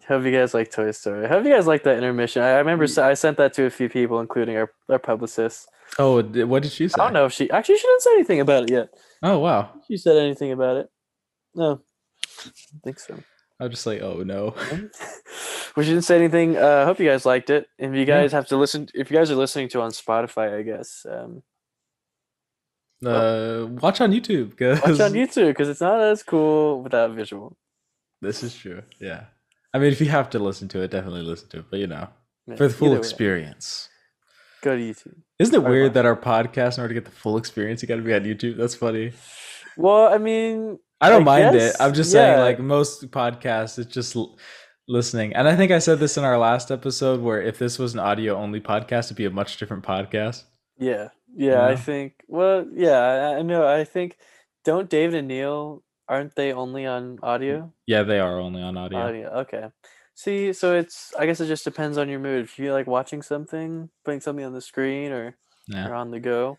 [0.08, 1.28] Hope you guys like Toy Story.
[1.28, 2.42] Hope you guys like that intermission.
[2.42, 5.68] I, I remember I sent that to a few people, including our, our publicist.
[5.98, 6.94] Oh, what did she say?
[6.98, 8.88] I don't know if she actually she didn't say anything about it yet.
[9.22, 9.70] Oh, wow.
[9.86, 10.88] She said anything about it?
[11.54, 11.82] No,
[12.46, 12.50] I
[12.82, 13.18] think so.
[13.60, 14.54] I was just like, oh no.
[15.76, 16.56] well, she didn't say anything.
[16.56, 17.68] Uh, I hope you guys liked it.
[17.78, 20.62] If you guys have to listen, if you guys are listening to on Spotify, I
[20.62, 21.42] guess um,
[23.04, 27.56] Uh, watch on YouTube because watch on YouTube because it's not as cool without visual.
[28.20, 28.82] This is true.
[28.98, 29.24] Yeah.
[29.74, 31.66] I mean, if you have to listen to it, definitely listen to it.
[31.70, 32.08] But you know,
[32.46, 33.88] Yeah, for the full either way, experience.
[34.62, 35.16] go to YouTube.
[35.38, 37.96] Isn't it weird that our podcast, in order to get the full experience, you got
[37.96, 38.56] to be on YouTube?
[38.56, 39.12] That's funny.
[39.76, 41.80] Well, I mean, I don't I mind guess, it.
[41.80, 42.36] I'm just yeah.
[42.36, 44.38] saying, like most podcasts, it's just l-
[44.86, 45.34] listening.
[45.34, 48.00] And I think I said this in our last episode, where if this was an
[48.00, 50.44] audio only podcast, it'd be a much different podcast.
[50.78, 51.62] Yeah, yeah.
[51.62, 51.76] I know?
[51.76, 52.12] think.
[52.28, 52.98] Well, yeah.
[52.98, 53.66] I, I know.
[53.66, 54.16] I think.
[54.64, 57.58] Don't David and Neil aren't they only on audio?
[57.60, 58.98] Mm, yeah, they are only on audio.
[58.98, 59.28] Audio.
[59.40, 59.68] Okay.
[60.14, 61.12] See, so it's.
[61.18, 62.44] I guess it just depends on your mood.
[62.44, 65.36] If you like watching something, putting something on the screen, or
[65.68, 65.88] Yeah.
[65.88, 66.58] or on the go.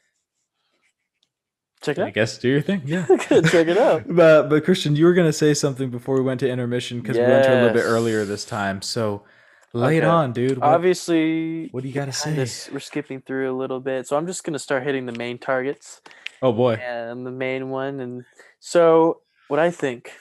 [1.81, 2.13] Check it I out.
[2.13, 2.81] guess do your thing.
[2.85, 3.05] Yeah.
[3.19, 4.03] Check it out.
[4.09, 7.23] But but Christian, you were gonna say something before we went to intermission because we
[7.23, 8.81] went to a little bit earlier this time.
[8.81, 9.23] So
[9.73, 10.57] lay it on, dude.
[10.57, 12.37] What, Obviously, what do you gotta say?
[12.39, 15.37] s- we're skipping through a little bit, so I'm just gonna start hitting the main
[15.37, 16.01] targets.
[16.41, 16.73] Oh boy.
[16.73, 17.99] and the main one.
[17.99, 18.23] And
[18.59, 20.11] so, what I think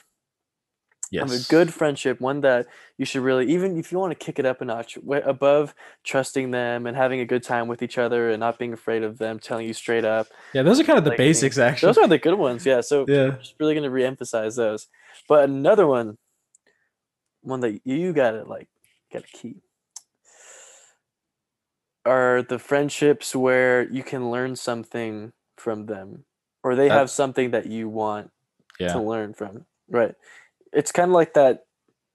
[1.11, 1.23] Yes.
[1.31, 2.65] of a good friendship, one that
[2.97, 6.49] you should really, even if you want to kick it up a notch, above trusting
[6.51, 9.37] them and having a good time with each other and not being afraid of them
[9.39, 10.27] telling you straight up.
[10.53, 11.89] Yeah, those are kind of the like, basics, actually.
[11.89, 12.81] Those are the good ones, yeah.
[12.81, 13.25] So, Yeah.
[13.33, 14.87] I'm just really going to re-emphasize those.
[15.29, 16.17] But another one,
[17.41, 18.67] one that you gotta like,
[19.13, 19.61] gotta keep.
[22.03, 26.25] Are the friendships where you can learn something from them,
[26.63, 28.31] or they That- have something that you want
[28.79, 28.93] Yeah.
[28.93, 29.65] to learn from.
[29.89, 30.13] Right.
[30.73, 31.65] It's kind of like that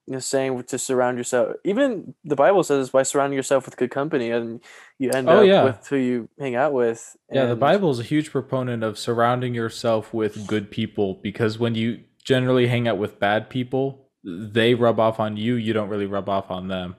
[0.07, 1.55] you know, saying to surround yourself.
[1.63, 4.59] Even the Bible says by surrounding yourself with good company, and
[4.97, 5.63] you end Oh, up yeah.
[5.63, 7.15] with who you hang out with.
[7.31, 11.75] Yeah, the Bible is a huge proponent of surrounding yourself with good people because when
[11.75, 16.07] you generally hang out with bad people, they rub off on you, you don't really
[16.07, 16.95] rub off on them.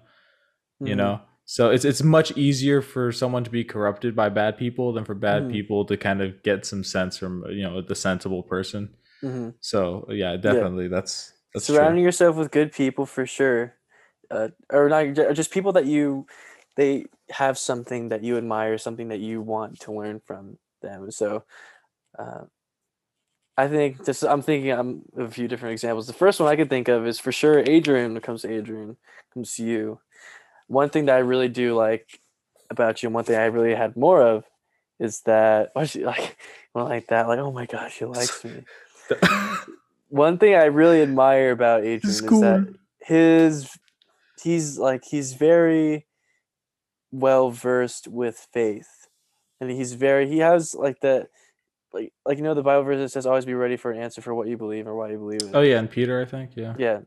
[0.80, 0.98] You Mhm.
[0.98, 1.20] know?
[1.44, 5.14] So it's it's much easier for someone to be corrupted by bad people than for
[5.14, 5.52] bad Mhm.
[5.52, 8.94] people to kind of get some sense from, you know, the sensible person.
[9.22, 9.54] Mhm.
[9.60, 12.04] So yeah, definitely that's that's surrounding true.
[12.04, 13.74] yourself with good people for sure
[14.30, 16.26] uh, or not ju- just people that you
[16.76, 21.44] they have something that you admire something that you want to learn from them so
[22.18, 22.44] uh,
[23.56, 26.56] i think just i'm thinking i'm of a few different examples the first one i
[26.56, 28.96] could think of is for sure adrian when it comes to adrian
[29.34, 30.00] comes to you
[30.68, 32.20] one thing that i really do like
[32.70, 34.44] about you and one thing i really had more of
[34.98, 36.36] is that why she like
[36.74, 38.64] well, like that like oh my gosh she likes me
[40.08, 43.78] one thing I really admire about Adrian is that his
[44.42, 46.06] he's like he's very
[47.10, 49.08] well versed with faith,
[49.60, 51.28] and he's very he has like that
[51.92, 54.20] like like you know the Bible verse that says always be ready for an answer
[54.20, 55.54] for what you believe or why you believe in.
[55.54, 56.52] Oh yeah, and Peter, I think.
[56.56, 56.74] Yeah.
[56.78, 57.00] yeah.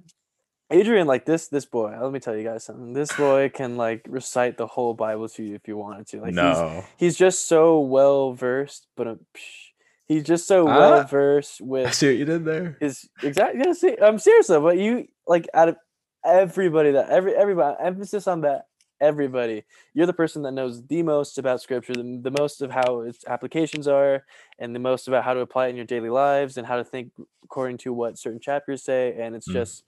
[0.72, 1.96] Adrian, like this, this boy.
[2.00, 2.94] Let me tell you guys something.
[2.94, 6.22] This boy can like recite the whole Bible to you if you wanted to.
[6.22, 6.84] Like he's no.
[6.98, 9.72] he's just so well versed, but uh, psh,
[10.08, 10.78] he's just so Ah.
[10.80, 11.88] well versed with.
[11.88, 12.78] I see what you did there.
[12.82, 15.78] is exactly yeah, see, I'm serious though, but you like out of
[16.26, 18.65] everybody that every everybody emphasis on that
[19.02, 19.63] everybody
[19.94, 23.26] you're the person that knows the most about scripture the, the most of how its
[23.28, 24.24] applications are
[24.58, 26.84] and the most about how to apply it in your daily lives and how to
[26.84, 27.12] think
[27.44, 29.54] according to what certain chapters say and it's Mm.
[29.54, 29.84] just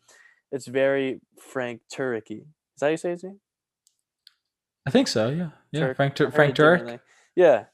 [0.51, 2.39] it's very frank turkey
[2.75, 3.39] is that how you say his name
[4.85, 5.29] I think so.
[5.29, 5.49] Yeah.
[5.71, 5.79] Yeah.
[5.81, 5.95] Turk.
[5.97, 7.01] Frank Tur- Frank.
[7.35, 7.65] Yeah.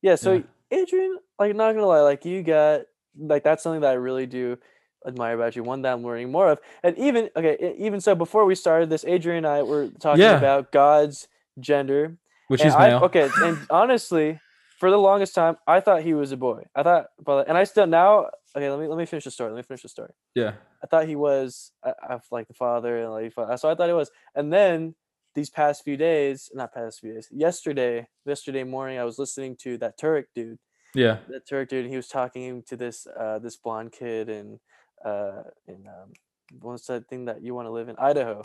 [0.00, 0.14] Yeah.
[0.14, 0.42] So Yeah.
[0.70, 2.82] Adrian, like not gonna lie, like you got
[3.18, 4.58] like that's something that I really do
[5.06, 5.62] admire about you.
[5.62, 6.58] One that I'm learning more of.
[6.82, 10.36] And even okay, even so before we started this, Adrian and I were talking Yeah.
[10.38, 11.28] about God's
[11.60, 12.16] gender.
[12.48, 13.04] Which is I- male.
[13.04, 14.38] okay, and honestly,
[14.78, 16.64] for the longest time, I thought he was a boy.
[16.74, 19.50] I thought but and I still now okay, let me let me finish the story.
[19.50, 20.12] Let me finish the story.
[20.34, 20.54] Yeah.
[20.82, 23.94] I thought he was I, I like the father and like so I thought it
[23.94, 24.10] was.
[24.34, 24.94] And then
[25.34, 29.78] these past few days, not past few days, yesterday, yesterday morning, I was listening to
[29.78, 30.58] that Turek dude,
[30.94, 31.20] Yeah.
[31.28, 34.60] that Turek dude, and he was talking to this uh this blonde kid in
[35.04, 36.12] uh in um
[36.60, 38.44] what's that thing that you want to live in Idaho.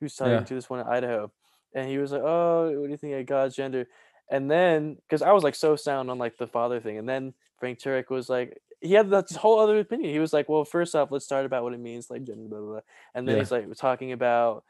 [0.00, 0.46] He was talking Yeah.
[0.46, 1.32] to this one in Idaho,
[1.74, 3.86] and he was like, "Oh, what do you think of God's gender?"
[4.30, 7.34] And then, because I was like so sound on like the father thing, and then
[7.58, 10.12] Frank Turek was like, he had this whole other opinion.
[10.12, 12.58] He was like, "Well, first off, let's start about what it means, like gender, blah
[12.60, 12.80] blah." blah.
[13.14, 13.38] And then Yeah.
[13.38, 14.64] he's like talking about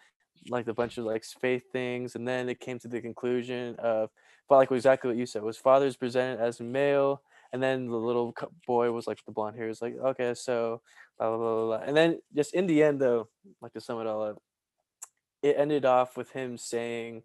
[0.48, 4.10] like a bunch of like faith things, and then it came to the conclusion of,
[4.56, 8.34] like exactly what you said was fathers presented as male, and then the little
[8.66, 10.80] boy was like the blonde hair is like, okay, so
[11.18, 11.86] blah blah blah blah, blah.
[11.86, 13.28] and then just in the end though,
[13.60, 14.42] like to sum it all up,
[15.42, 17.22] it ended off with him saying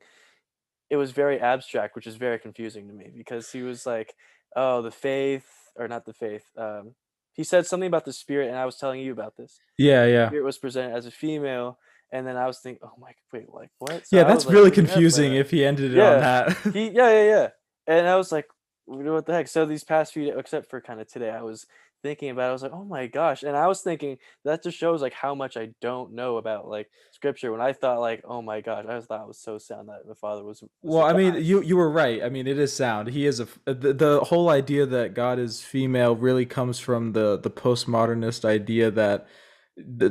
[0.89, 4.13] it was very abstract, which is very confusing to me because he was like,
[4.55, 6.95] "Oh, the faith, or not the faith." Um,
[7.33, 9.59] he said something about the spirit, and I was telling you about this.
[9.77, 10.05] Yeah.
[10.05, 10.27] Yeah.
[10.27, 11.77] Spirit was presented as a female,
[12.11, 14.23] and then I was thinking, "Oh my, wait, like what?" So Yeah.
[14.23, 16.13] I That's was, really confusing if he ended it Yeah.
[16.13, 16.57] on that.
[16.73, 17.49] he, yeah, yeah, yeah,
[17.87, 18.47] and I was like,
[18.85, 21.65] "What the heck?" So these past few, days, except for kind of today, I was
[22.03, 22.45] thinking about.
[22.47, 22.49] it.
[22.49, 25.35] I was like, "Oh my gosh!" And I was thinking that just shows like how
[25.35, 27.51] much I don't know about like scripture.
[27.51, 30.07] When I thought like, "Oh my gosh," I was thought it was so sound that
[30.07, 30.61] the father was.
[30.61, 32.23] was Well, I mean, you you were right.
[32.23, 33.09] I mean, it is sound.
[33.09, 37.13] He is a uh, the, the whole idea that God is female really comes from
[37.13, 39.29] the the postmodernist idea that th-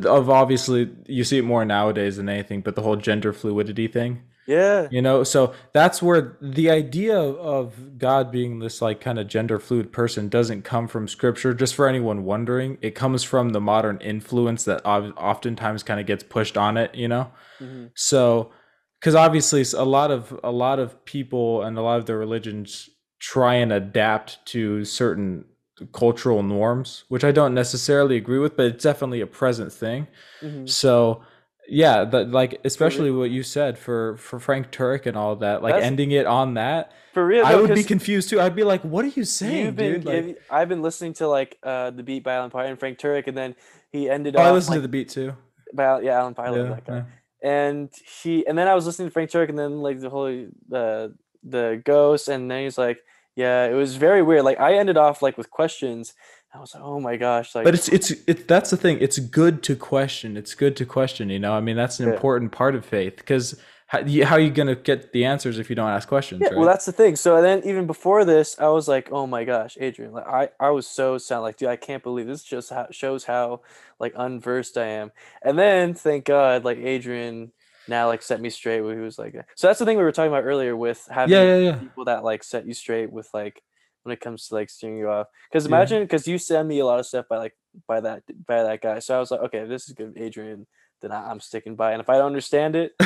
[0.05, 4.23] of obviously you see it more nowadays than anything, but the whole gender fluidity thing.
[4.47, 9.27] yeah, You know, so that's where the idea of God being this like kind of
[9.27, 11.53] gender fluid person doesn't come from scripture.
[11.55, 16.23] Just for anyone wondering, it comes from the modern influence that oftentimes kind of gets
[16.23, 16.95] pushed on it.
[16.95, 18.53] You know, mhm, so
[19.01, 22.89] because obviously a lot of a lot of people and a lot of their religions
[23.19, 25.45] try and adapt to certain
[25.93, 30.07] cultural norms, which I don't necessarily agree with, but it's definitely a present thing.
[30.41, 30.69] mhm.
[30.69, 31.23] So
[31.69, 35.73] yeah, that like especially what you said for for Frank Turek and all that, like
[35.75, 37.45] That's- ending it on that, for real.
[37.45, 38.41] I would be confused too.
[38.41, 41.59] I'd be like, "What are you saying, been dude?" Like, I've been listening to like
[41.65, 43.57] uh the beat by Alan Pilot and Frank Turek, and then
[43.91, 45.35] he ended oh, off I listened like, to the beat too.
[45.75, 47.05] by yeah Alan Pilot, Yeah, that guy.
[47.43, 47.69] yeah.
[47.69, 47.91] and
[48.23, 51.15] he and then I was listening to Frank Turek and then like the whole the
[51.43, 52.99] the ghost and then he's like
[53.37, 56.15] yeah it was very weird like I ended off like with questions
[56.55, 58.49] I was like oh my gosh like But it's it's it.
[58.49, 58.99] That's the thing.
[59.01, 60.37] It's good to question.
[60.37, 61.29] It's good to question.
[61.29, 62.15] You know, I mean, that's an Yeah.
[62.15, 65.77] important part of faith because how, how are you gonna get the answers if you
[65.77, 66.41] don't ask questions?
[66.41, 66.57] yeah right?
[66.57, 69.77] well that's the thing so then even before this I was like oh my gosh
[69.81, 72.87] Adrian like I I was so sound like dude I can't believe this just how,
[72.91, 73.61] shows how
[74.01, 77.53] like unversed I am and then thank God like Adrian
[77.89, 80.13] now like set me straight where he was like so that's the thing we were
[80.13, 81.77] talking about earlier with having yeah, yeah, yeah.
[81.77, 83.63] people that like set you straight with like
[84.07, 85.27] when it comes to like steering you off.
[85.51, 88.63] Because imagine because you send me a lot of stuff by like by that by
[88.63, 89.01] that guy.
[89.01, 90.67] So I was like, okay, this is good, Adrian.
[91.03, 91.93] Then I, I'm sticking by.
[91.93, 92.93] And if I don't understand it,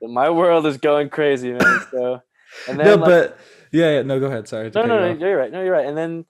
[0.00, 1.80] then my world is going crazy, man.
[1.90, 2.22] So
[2.68, 3.38] and then no, like, but
[3.72, 4.46] yeah, yeah, no, go ahead.
[4.46, 4.70] Sorry.
[4.72, 5.18] no, no, no, off.
[5.18, 5.50] you're right.
[5.50, 5.86] No, you're right.
[5.86, 6.24] And then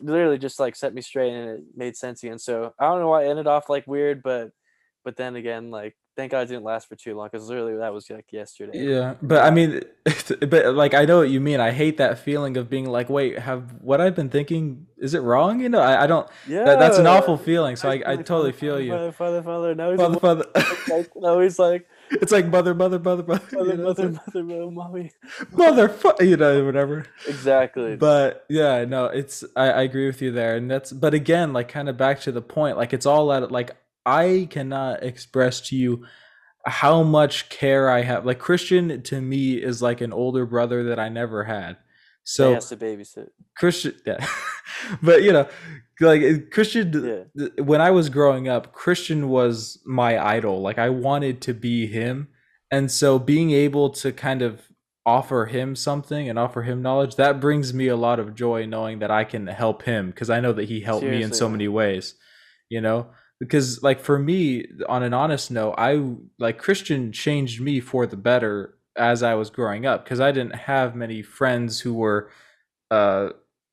[0.00, 2.38] literally just like set me straight and it made sense again.
[2.38, 4.50] So I don't know why it ended off like weird, but
[5.04, 7.92] but then again, like thank God it didn't last for too long because literally that
[7.92, 8.78] was like yesterday.
[8.90, 9.82] Yeah, but I mean,
[10.48, 11.60] but like I know what you mean.
[11.60, 15.20] I hate that feeling of being like, wait, have what I've been thinking is it
[15.20, 15.60] wrong?
[15.60, 16.28] You know, I, I don't.
[16.46, 17.76] Yeah, That, that's an awful feeling.
[17.76, 18.90] So I, He's I totally "Father, feel you.
[18.92, 19.74] Father, father, father.
[19.74, 20.76] Now he's Father, father, father.
[20.96, 23.42] like, now he's like It's like mother, mother, mother, mother.
[23.52, 25.10] mother, you know, mother, like, mother, mother, mommy.
[25.52, 27.06] mother, fu- you know, whatever.
[27.26, 27.96] Exactly.
[27.96, 31.68] But yeah, no, it's I, I agree with you there, and that's but again, like
[31.68, 33.70] kind of back to the point, like it's all at like
[34.04, 36.06] I cannot express to you
[36.66, 38.24] how much care I have.
[38.24, 41.76] Like Christian to me is like an older brother that I never had.
[42.24, 43.28] so he has to babysit.
[43.56, 44.26] Christian, yeah,
[45.02, 45.48] but you know,
[46.00, 47.28] like Christian.
[47.34, 47.48] Yeah.
[47.62, 50.60] When I was growing up, Christian was my idol.
[50.60, 52.28] Like I wanted to be him,
[52.70, 54.62] and so being able to kind of
[55.04, 59.00] offer him something and offer him knowledge that brings me a lot of joy knowing
[59.00, 61.66] that I can help him because I know that he helped me in so many
[61.66, 62.14] ways.
[62.68, 63.08] You know,
[63.42, 68.16] because like for me, on an honest note, I like Christian changed me for the
[68.16, 72.30] better as I was growing up because I didn't have many friends who were
[72.92, 73.30] uh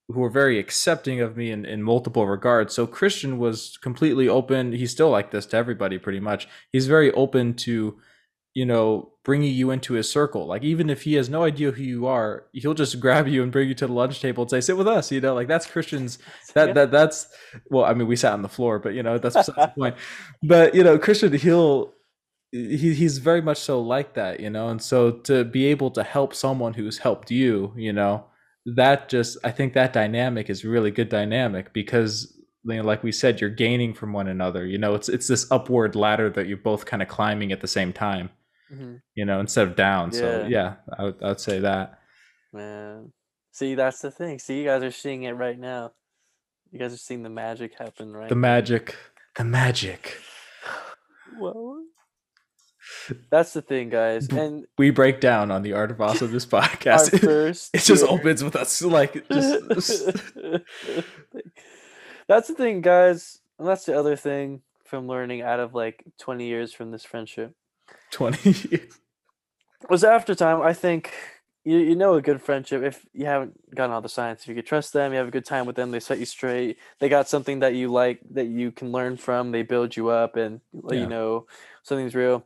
[0.07, 2.73] who were very accepting of me in, in multiple regards.
[2.73, 4.73] So Christian was completely open.
[4.73, 6.47] He's still like this to everybody pretty much.
[6.71, 7.99] He's very open to,
[8.53, 10.45] you know, bringing you into his circle.
[10.47, 13.51] Like even if he has no idea who you are, he'll just grab you and
[13.51, 15.65] bring you to the lunch table and say, "Sit with us." You know, like that's
[15.67, 16.19] Christian's.
[16.55, 16.73] That Yeah.
[16.73, 17.27] that that's
[17.69, 17.85] well.
[17.85, 19.95] I mean, we sat on the floor, but you know, that's besides the point.
[20.41, 21.93] But you know, Christian, he'll
[22.51, 26.03] he, he's very much so like that, you know, and so to be able to
[26.03, 28.25] help someone who's helped you, you know,
[28.65, 32.35] that just I think that dynamic is really good dynamic because
[32.65, 34.65] you know, like we said, you're gaining from one another.
[34.65, 37.67] You know, it's it's this upward ladder that you're both kind of climbing at the
[37.67, 38.29] same time.
[38.71, 39.01] Mhm.
[39.15, 40.11] You know, instead of down.
[40.11, 40.47] So Yeah.
[40.47, 41.99] yeah, I would, I would say that.
[42.53, 43.11] Man.
[43.51, 44.39] See, that's the thing.
[44.39, 45.91] See, you guys are seeing it right now.
[46.71, 48.95] You guys are seeing the magic happen right The magic,
[49.35, 50.17] the magic.
[51.39, 51.83] Well,
[53.31, 54.27] that's the thing, guys.
[54.29, 57.17] And We break down on the art of awesome this podcast.
[57.23, 60.05] first it just year- opens with us like just
[62.27, 63.39] that's the thing, guys.
[63.57, 67.53] And that's the other thing from learning out of like 20 years from this friendship.
[68.11, 68.99] 20 years.
[69.89, 71.11] Was after time, I think
[71.63, 74.41] you, you know a good friendship if you haven't gotten all the science.
[74.41, 76.25] If you could trust them, you have a good time with them, they set you
[76.25, 76.77] straight.
[76.99, 79.51] They got something that you like that you can learn from.
[79.51, 81.03] They build you up and let Yeah.
[81.03, 81.47] you know
[81.83, 82.45] something's real.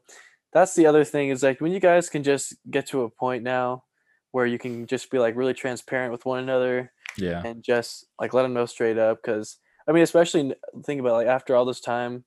[0.54, 3.44] That's the other thing is like when you guys can just get to a point
[3.44, 3.84] now
[4.32, 7.42] where you can just be like really transparent with one another Yeah.
[7.44, 11.28] and just like let them know straight up because i mean especially think about like
[11.28, 12.24] after all this time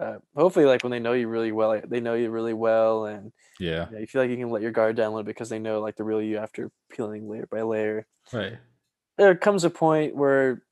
[0.00, 3.04] uh, hopefully like when they know you really well like, they know you really well
[3.04, 3.86] and Yeah.
[3.86, 5.50] you, know, you feel like you can let your guard down a little bit because
[5.50, 8.58] they know like the real you after peeling layer by layer Right.
[9.18, 10.62] there comes a point where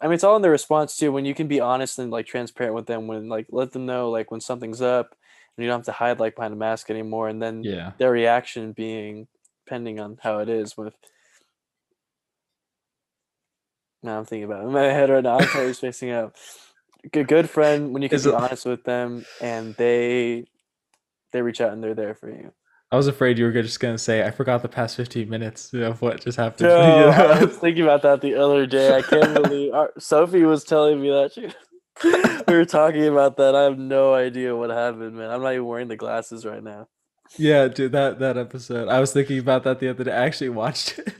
[0.00, 2.26] i mean it's all in the response too when you can be honest and like
[2.26, 5.14] transparent with them when like let them know like when something's up
[5.56, 7.92] and you don't have to hide like behind a mask anymore and then Yeah.
[7.98, 9.28] their reaction being
[9.64, 10.94] depending on how it is with
[14.02, 16.34] now i'm thinking about it in my head right now i'm totally spacing out
[17.12, 20.46] good good friend when you can Is be it- honest with them and they
[21.32, 22.52] they reach out and they're there for you
[22.90, 26.02] I was afraid you were just gonna say I forgot the past 15 minutes of
[26.02, 26.68] what just happened.
[26.68, 26.76] Yo,
[27.08, 28.94] I was thinking about that the other day.
[28.94, 31.48] I can't believe our, Sophie was telling me that she,
[32.46, 33.54] we were talking about that.
[33.54, 35.30] I have no idea what happened, man.
[35.30, 36.86] I'm not even wearing the glasses right now.
[37.38, 38.88] yeah, dude, that that episode.
[38.88, 40.12] I was thinking about that the other day.
[40.12, 41.14] I actually watched it.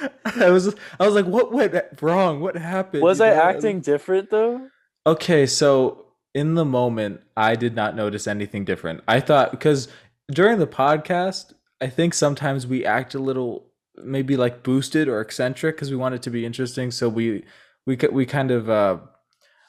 [0.24, 2.40] I was I was like, what went wrong?
[2.40, 3.02] What happened?
[3.02, 3.42] Was You I know?
[3.42, 4.68] acting different though?
[5.08, 9.02] Okay, so in the moment, I did not notice anything different.
[9.08, 9.88] I thought because
[10.30, 13.64] during the podcast, I think sometimes we act a little
[13.96, 16.90] maybe like boosted or eccentric because we want it to be interesting.
[16.90, 17.44] So we
[17.86, 18.98] we we kind of uh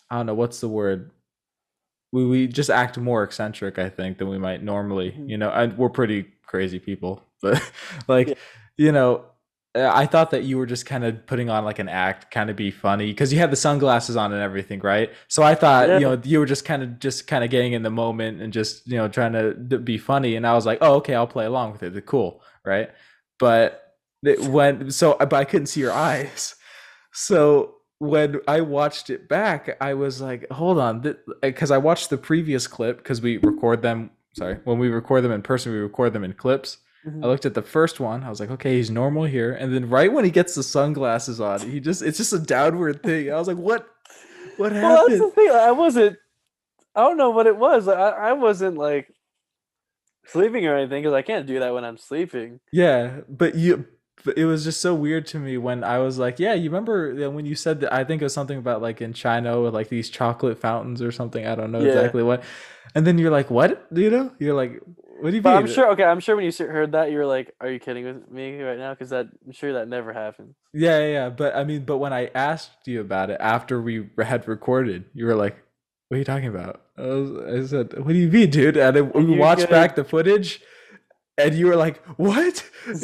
[0.10, 1.12] I don't know what's the word.
[2.12, 5.12] We we just act more eccentric, I think, than we might normally.
[5.12, 5.30] Mhm.
[5.30, 7.62] You know, and we're pretty crazy people, but
[8.10, 8.36] like Yeah.
[8.78, 9.26] you know,
[9.76, 12.50] Uh, I thought that you were just kind of putting on like an act, kind
[12.50, 15.12] of be funny because you had the sunglasses on and everything, right?
[15.28, 17.84] So I thought, you know, you were just kind of just kind of getting in
[17.84, 20.96] the moment and just you know trying to be funny, and I was like, oh,
[20.96, 22.06] okay, I'll play along with it.
[22.08, 22.90] Cool, right?
[23.38, 26.56] But it went so, uh, but I couldn't see your eyes,
[27.14, 32.10] so when I watched it back, I was like, hold on, because uh, I watched
[32.10, 34.10] the previous clip because we record them.
[34.36, 36.80] Sorry, when we record them in person, we record them in clips.
[37.06, 37.24] Mhm.
[37.24, 38.24] I looked at the first one.
[38.24, 39.54] I was like, okay, he's normal here.
[39.54, 43.02] And then right when he gets the sunglasses on, he just it's just a downward
[43.04, 43.32] thing.
[43.32, 43.88] I was like, what
[44.58, 45.34] what Well, that's the happened?
[45.36, 45.50] thing.
[45.52, 46.18] I wasn't.
[46.96, 47.88] I don't know what it was.
[47.88, 49.14] I I wasn't like
[50.26, 52.60] sleeping or anything because I can't do that when I'm sleeping.
[52.72, 53.86] Yeah, but you
[54.26, 57.30] but it was just so weird to me when I was like, yeah, you remember
[57.32, 57.94] when you said that?
[57.94, 61.12] I think it was something about like in China with like these chocolate fountains or
[61.14, 61.46] something.
[61.48, 61.88] I don't know Yeah.
[61.88, 62.44] exactly what.
[62.96, 63.88] And then you're like, what?
[63.92, 64.82] You know, you're like,
[65.22, 65.58] what do you But mean?
[65.68, 65.92] I'm sure.
[65.92, 68.62] Okay, I'm sure when you heard that, you were like, "Are you kidding with me
[68.62, 70.56] right now?" Because that I'm sure that never happened.
[70.74, 71.30] Yeah, yeah, yeah.
[71.30, 75.26] But I mean, but when I asked you about it after we had recorded, you
[75.26, 75.58] were like,
[76.08, 78.96] "What are you talking about?" I, was, I said, "What do you mean, dude?" And
[78.96, 79.70] then we watched good?
[79.70, 80.62] back the footage,
[81.38, 83.02] and you were like, "What?" And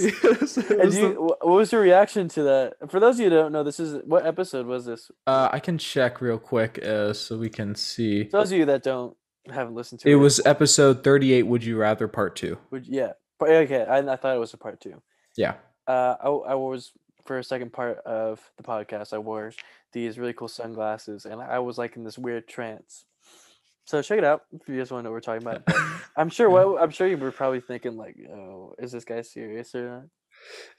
[0.94, 2.74] you, the- what was your reaction to that?
[2.92, 5.12] For those of you who don't know, this is what episode was this?
[5.28, 8.26] uh, I can check real quick uh, so we can see.
[8.26, 9.16] For those of you that don't
[9.52, 11.44] haven't listened to It It was episode thirty-eight.
[11.44, 12.58] Would you rather part two?
[12.72, 13.14] Would, yeah.
[13.42, 15.02] Okay, I, I thought it was a part two.
[15.36, 15.56] Yeah.
[15.88, 16.92] Uh, I, I was
[17.26, 19.14] for a second part of the podcast.
[19.14, 19.52] I wore
[19.92, 23.06] these really cool sunglasses, and I was like in this weird trance.
[23.86, 25.64] So check it out if you guys want to know what we're talking about.
[26.18, 26.50] I'm sure.
[26.50, 30.04] What I'm sure you were probably thinking like, "Oh, is this guy serious or not?"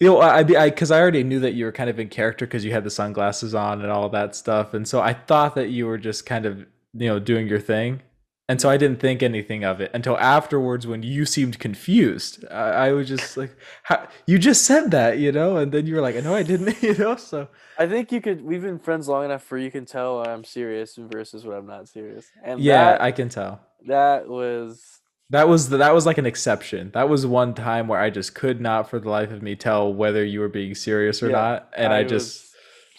[0.01, 2.47] You know, I I because I, already knew that you were kind of in character
[2.47, 5.71] because you had the sunglasses on and all that stuff, and so I thought that
[5.71, 6.59] you were just kind of
[6.95, 8.03] you know doing your thing,
[8.49, 12.45] and so I didn't think anything of it until afterwards when you seemed confused.
[12.51, 15.95] I, I was just like, How, "You just said that," you know, and then you
[15.97, 17.17] were like, "No, I didn't," you know.
[17.17, 18.43] So I think you could.
[18.43, 21.89] We've been friends long enough where you can tell I'm serious versus when I'm not
[21.89, 22.27] serious.
[22.45, 23.61] And yeah, that, I can tell.
[23.87, 26.91] that was That was the, that was like an exception.
[26.95, 29.93] That was one time where I just could not, for the life of me, tell
[29.93, 32.47] whether you were being serious or Yeah, not, and I, just.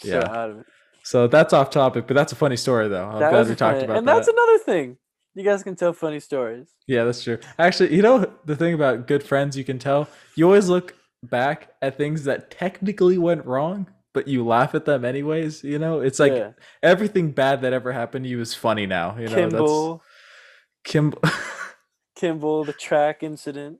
[0.01, 0.17] so yeah.
[0.29, 0.65] out of it.
[1.03, 3.05] So that's off topic, but that's a funny story though.
[3.05, 4.13] I'm That glad we a talked funny- about and that.
[4.15, 4.97] that's another thing.
[5.37, 6.67] You guys can tell funny stories.
[6.87, 7.37] Yeah, that's true.
[7.59, 10.09] Actually, you know the thing about good friends you can tell?
[10.33, 13.85] You always look back at things that technically went wrong,
[14.15, 15.99] but you laugh at them anyways, you know?
[15.99, 16.53] It's like Yeah.
[16.81, 19.35] everything bad that ever happened to you is funny now, you know?
[19.35, 21.21] Kimball, That's Kimball.
[22.15, 23.77] Kimball, the track incident,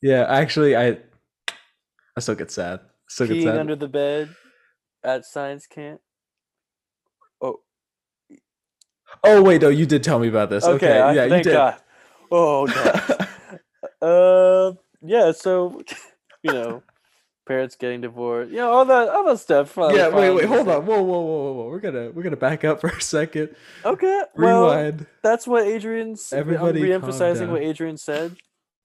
[0.00, 0.98] yeah, actually I
[2.16, 2.80] I still get sad.
[3.08, 3.58] Still get peeing sad.
[3.58, 4.28] under the bed
[5.02, 6.00] at science camp.
[7.40, 7.62] Oh,
[9.24, 10.64] oh wait, no, you did tell me about this.
[10.64, 10.74] okay.
[10.74, 11.52] Okay, I, yeah, you did.
[11.52, 11.80] God.
[12.30, 12.66] Oh
[14.02, 14.06] no.
[14.06, 15.32] uh, yeah.
[15.32, 15.82] So,
[16.42, 16.82] you know,
[17.46, 18.50] parents getting divorced.
[18.52, 19.74] You know, all that, all that stuff.
[19.76, 20.86] yeah, wait, wait, hold on.
[20.86, 21.68] Whoa, whoa, whoa, whoa, whoa.
[21.68, 23.54] We're gonna we're gonna back up for a second.
[23.84, 24.22] Okay.
[24.36, 25.06] Well, Rewind.
[25.22, 26.32] that's what Adrian's.
[26.32, 27.62] Everybody I'm re-emphasizing what.
[27.62, 28.36] Adrian said.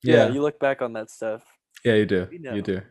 [0.04, 0.16] Yeah.
[0.16, 0.30] Yeah.
[0.30, 1.44] You look back on that stuff.
[1.84, 2.28] Yeah, you do.
[2.32, 2.82] You do.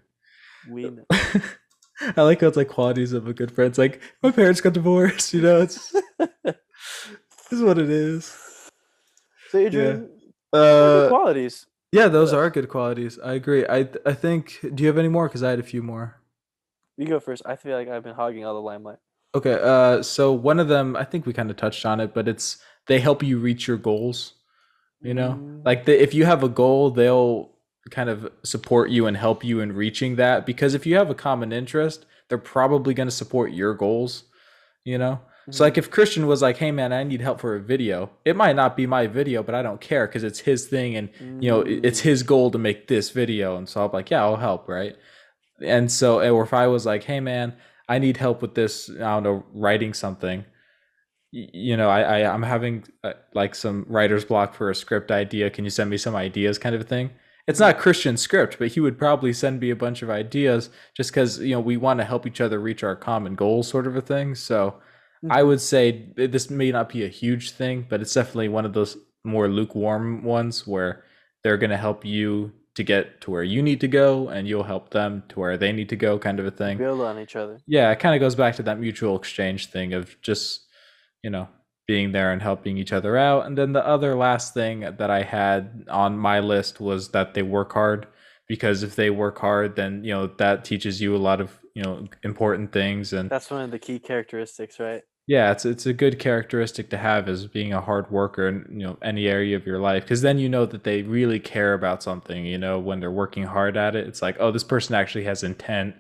[0.71, 1.05] We know.
[2.17, 3.69] I like how it's like qualities of a good friend.
[3.69, 5.95] It's like my parents got divorced, you know, it's
[7.53, 8.37] is what it is.
[9.51, 10.11] So Adrian,
[10.53, 11.67] the Uh qualities.
[11.93, 13.19] yeah, those are good qualities.
[13.23, 13.65] I agree.
[13.67, 15.29] I I think do you have any more?
[15.29, 16.21] Because I had a few more.
[16.97, 17.43] You go first.
[17.45, 18.99] I feel like I've been hogging all the limelight.
[19.35, 22.29] Okay, uh so one of them I think we kind of touched on it, but
[22.29, 24.35] it's they help you reach your goals.
[25.03, 25.33] You know?
[25.39, 25.65] Mm.
[25.67, 27.51] Like the, if you have a goal, they'll
[27.91, 31.15] kind of support you and help you in reaching that because if you have a
[31.15, 34.25] common interest, they're probably going to support your goals,
[34.85, 35.21] you know?
[35.51, 35.79] So like mm.
[35.79, 38.77] if Christian was like, "Hey man, I need help for a video." It might not
[38.77, 41.11] be my video, but I don't care cuz it's his thing and
[41.43, 42.05] you know, it's mm.
[42.05, 44.97] his goal to make this video and so I'm like, "Yeah, I'll help," right?
[45.61, 47.55] And so eh, or if I was like, "Hey man,
[47.89, 50.45] I need help with this, I don't know, writing something."
[51.33, 55.51] You know, I, I I'm having uh, like some writer's block for a script idea.
[55.51, 57.11] Can you send me some ideas kind of a thing?
[57.47, 61.11] It's not Christian script, but he would probably send me a bunch of ideas just
[61.11, 63.97] because you know we want to help each other reach our common goals, sort of
[63.97, 64.35] a thing.
[64.35, 64.77] So
[65.31, 68.73] I would say this may not be a huge thing, but it's definitely one of
[68.73, 71.05] those more lukewarm ones where
[71.43, 74.65] they're going to help you to get to where you need to go, and you'll
[74.65, 76.77] help them to where they need to go, kind of a thing.
[76.77, 77.59] Build on each other.
[77.67, 80.67] Yeah, it kind of goes back to that mutual exchange thing of just,
[81.23, 81.49] you know,
[81.87, 83.47] being there and helping each other out.
[83.47, 87.43] And then the other last thing that I had on my list was that they
[87.43, 88.09] work hard
[88.49, 91.83] because if they work hard, then, you know, that teaches you a lot of, you
[91.83, 95.03] know, important things and That's one of the key characteristics, right?
[95.27, 98.87] Yeah, it's it's a good characteristic to have as being a hard worker in you
[98.87, 102.03] know any area of your life because then you know that they really care about
[102.03, 102.45] something.
[102.45, 105.43] You know when they're working hard at it, it's like oh this person actually has
[105.43, 105.97] intent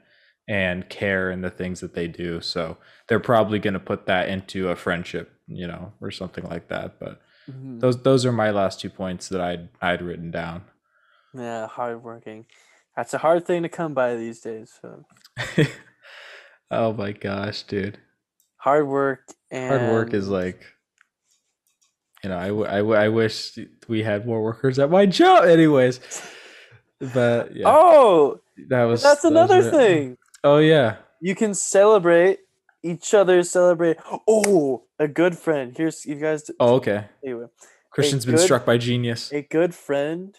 [0.46, 2.40] and care in the things that they do.
[2.40, 2.76] So
[3.08, 7.00] they're probably going to put that into a friendship, you know, or something like that.
[7.00, 7.20] But
[7.50, 7.80] Mhm.
[7.80, 10.64] those those are my last two points that I'd I'd written down.
[11.34, 12.46] Yeah, hardworking.
[12.96, 14.78] That's a hard thing to come by these days.
[14.80, 15.04] So.
[16.70, 17.98] oh my gosh, dude.
[18.64, 20.64] Hard work and hard work is like
[22.22, 23.58] you know I, w- I, w- I wish
[23.88, 26.00] we had more workers at my job anyways
[27.12, 28.40] but yeah Oh,
[28.70, 29.70] that was that's that was another it.
[29.70, 30.16] thing.
[30.42, 32.38] oh yeah You can celebrate
[32.82, 33.42] each other.
[33.42, 33.96] Celebrate.
[34.28, 35.74] Oh, a good friend.
[35.76, 36.50] Here's you guys.
[36.58, 37.46] oh okay Anyway,
[37.90, 40.34] christian's been good- struck by genius a good friend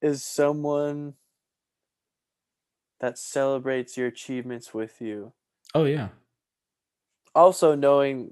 [0.00, 1.14] is someone
[3.00, 5.32] that celebrates your achievements with you.
[5.74, 6.08] Oh yeah.
[7.34, 8.30] Also knowing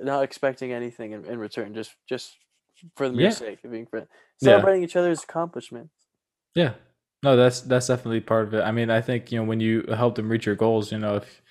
[0.00, 2.36] not expecting anything in, in return, just just
[2.96, 3.30] for the mere Yeah.
[3.30, 4.08] sake of being friends.
[4.40, 4.52] Yeah.
[4.52, 5.94] Celebrating each other's accomplishments.
[6.54, 6.74] Yeah.
[7.22, 8.62] No, that's that's definitely part of it.
[8.62, 11.16] I mean, I think, you know, when you help them reach your goals, you know,
[11.16, 11.42] if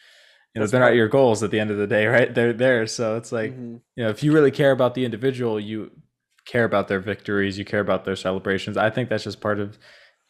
[0.56, 2.34] you know, That's they're not your goals at the end of the day, right?
[2.34, 2.88] They're there.
[2.88, 3.82] So it's like, Mhm.
[3.96, 5.92] you know, if you really care about the individual, you
[6.46, 8.76] care about their victories, you care about their celebrations.
[8.78, 9.78] I think that's just part of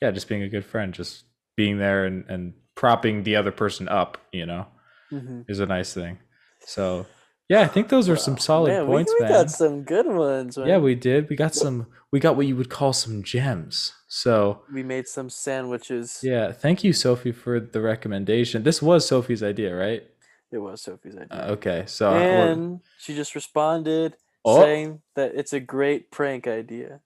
[0.02, 1.24] yeah, just being a good friend, just
[1.56, 4.68] being there and and propping the other person up, you know,
[5.12, 5.46] Mhm.
[5.48, 6.20] is a nice thing.
[6.66, 7.06] So,
[7.48, 9.42] yeah, I think those are some solid Man, points, we, we man.
[9.44, 10.58] got some good ones.
[10.58, 10.68] Man.
[10.68, 11.30] Yeah, we did.
[11.30, 13.94] We got some we got what you would call some gems.
[14.08, 16.20] So, we made some sandwiches.
[16.24, 18.64] Yeah, thank you, Sophie, for the recommendation.
[18.64, 20.04] This was Sophie's idea, right?
[20.52, 21.28] It was Sophie's idea.
[21.30, 24.62] Uh, okay, so uh, and she just responded Oh.
[24.62, 27.02] saying that it's a great prank idea.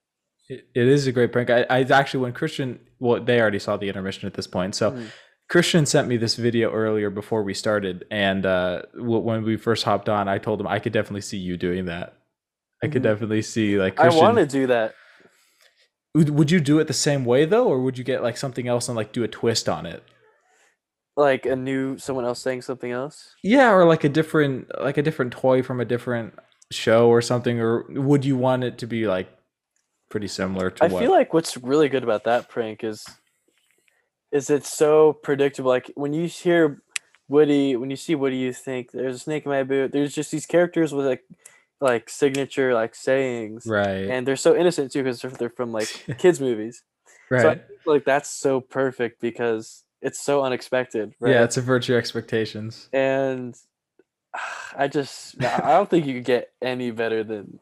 [0.48, 1.50] it, it is a great prank.
[1.50, 4.74] I, I actually, when Christian, well, they already saw the intermission at this point.
[4.76, 5.06] So Mm.
[5.48, 10.08] Christian sent me this video earlier before we started, and uh, when we first hopped
[10.08, 12.14] on, I told him I could definitely see you doing that.
[12.82, 13.04] I could Mhm.
[13.04, 14.94] definitely see like I want to do that.
[16.14, 18.68] Would, would you do it the same way though, or would you get like something
[18.68, 20.02] else and like do a twist on it?
[21.16, 23.34] Like a new someone else saying something else.
[23.42, 26.34] Yeah, or like a different like a different toy from a different
[26.72, 29.28] show or something, or would you want it to be like
[30.10, 30.90] pretty similar to what?
[30.90, 31.02] I what?
[31.02, 33.04] feel like what's really good about that prank is
[34.34, 35.70] is it's so predictable.
[35.70, 36.82] Like when you hear
[37.28, 39.92] Woody, when you see Woody, you think there's a snake in my boot.
[39.92, 41.22] There's just these characters with like
[41.80, 46.40] like signature like sayings, right, and they're so innocent too because they're, from like kids
[46.40, 46.82] movies.
[47.30, 47.42] right.
[47.42, 51.32] So I like that's so perfect because it's so unexpected, right?
[51.32, 52.88] Yeah, it's avert your expectations.
[52.92, 53.56] and
[54.76, 57.60] I just I I don't think you can get any better than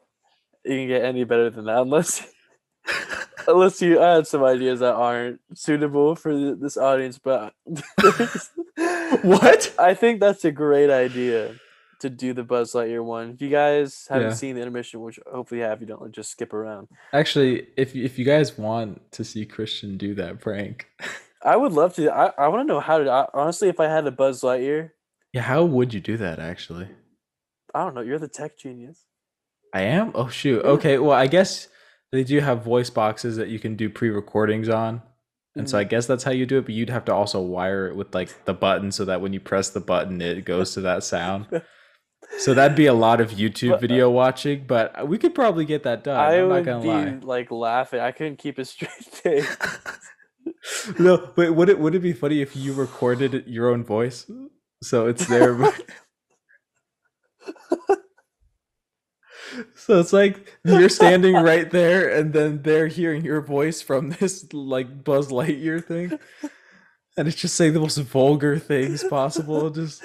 [0.64, 2.26] you can get any better than that unless
[3.48, 7.18] unless you add some ideas that aren't suitable for this audience.
[7.18, 7.54] But
[9.22, 9.74] what?
[9.78, 11.54] I think that's a great idea
[12.00, 13.30] to do the Buzz Lightyear one.
[13.30, 14.34] If you guys haven't Yeah.
[14.34, 16.88] seen the intermission, which hopefully you have, you don't like, just skip around.
[17.12, 20.86] Actually, if if you guys want to see Christian do that prank,
[21.44, 22.10] I would love to.
[22.10, 23.10] I, I want to know how to.
[23.10, 24.90] I, honestly, if I had a Buzz Lightyear,
[25.32, 26.38] yeah, how would you do that?
[26.38, 26.88] Actually,
[27.74, 28.00] I don't know.
[28.00, 29.04] You're the tech genius.
[29.74, 30.10] I am.
[30.14, 30.62] Oh shoot.
[30.64, 30.98] Okay.
[30.98, 31.68] Well, I guess
[32.12, 35.02] they do have voice boxes that you can do pre-recordings on,
[35.56, 36.66] and so I guess that's how you do it.
[36.66, 39.40] But you'd have to also wire it with like the button so that when you
[39.40, 41.46] press the button, it goes to that sound.
[42.38, 45.64] So that'd be a lot of YouTube But, uh, video watching, but we could probably
[45.66, 46.16] get that done.
[46.18, 47.18] I I'm not gonna be lie.
[47.22, 48.00] like laughing.
[48.00, 49.56] I couldn't keep a straight face.
[50.98, 54.30] no, but would it would it be funny if you recorded your own voice?
[54.82, 55.54] So it's there.
[55.54, 55.80] but-
[59.74, 64.52] so it's like you're standing right there, and then they're hearing your voice from this
[64.52, 66.18] like Buzz Lightyear thing,
[67.16, 69.70] and it's just saying the most vulgar things possible.
[69.70, 70.02] Just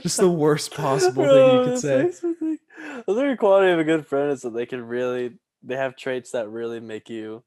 [0.00, 2.12] just the worst possible thing you could oh, say.
[2.12, 2.58] something-
[3.06, 6.32] The third quality of a good friend is that they can really they have traits
[6.32, 7.42] that really make you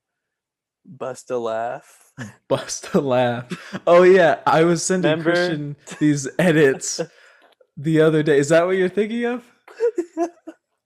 [0.85, 2.11] bust a laugh.
[2.47, 3.79] Bust a laugh.
[3.87, 5.31] Oh yeah, I was sending Remember?
[5.31, 6.99] Christian these edits
[7.77, 8.39] the other day.
[8.39, 9.45] Is that what you're thinking of?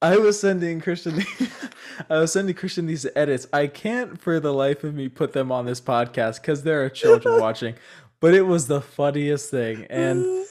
[0.04, 1.24] I was sending Christian
[2.10, 3.48] I was sending Christian these edits.
[3.54, 6.90] I can't for the life of me put them on this podcast because there are
[6.90, 7.76] children watching.
[8.20, 9.86] But it was the funniest thing.
[9.90, 10.46] And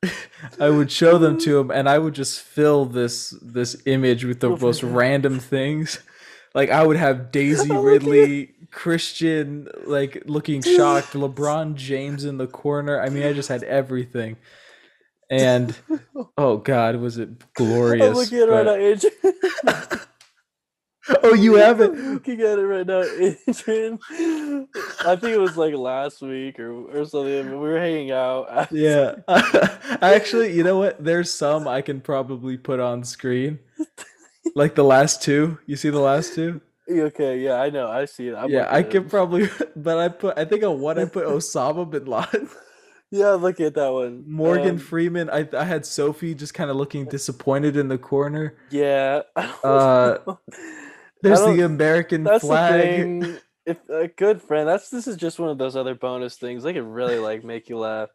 [0.60, 4.40] I would show them to him and I would just fill this this image with
[4.40, 4.92] the Oh most God.
[4.92, 6.00] random things.
[6.54, 12.46] Like I would have Daisy Oh Ridley, Christian like looking shocked, LeBron James in the
[12.46, 13.00] corner.
[13.00, 14.36] I mean, I just had everything.
[15.30, 15.76] And
[16.38, 18.06] oh god, was it glorious.
[18.06, 20.00] I'm looking at it right now, Adrian.
[21.22, 23.98] oh, you have I'm looking at it right now, Adrian.
[24.10, 27.50] I think it was like last week or or something.
[27.50, 28.68] We were hanging out.
[28.72, 29.16] Yeah.
[30.00, 31.02] Actually, you know what?
[31.02, 33.58] There's some I can probably put on screen.
[34.54, 35.58] Like the last two.
[35.66, 36.60] You see the last two?
[36.90, 37.88] Okay, yeah, I know.
[37.88, 38.34] I see it.
[38.34, 41.88] I'm yeah, I can probably but I put I think on one I put Osama
[41.88, 42.48] bin Laden.
[43.10, 44.24] Yeah, look at that one.
[44.26, 45.30] Morgan Um, Freeman.
[45.30, 48.56] I I had Sophie just kind of looking disappointed in the corner.
[48.70, 49.22] Yeah.
[49.64, 50.18] Uh.
[51.22, 52.80] There's the American that's the flag.
[53.00, 53.38] thing.
[53.66, 56.62] If a good friend, that's this is just one of those other bonus things.
[56.62, 58.08] They can really like make you laugh.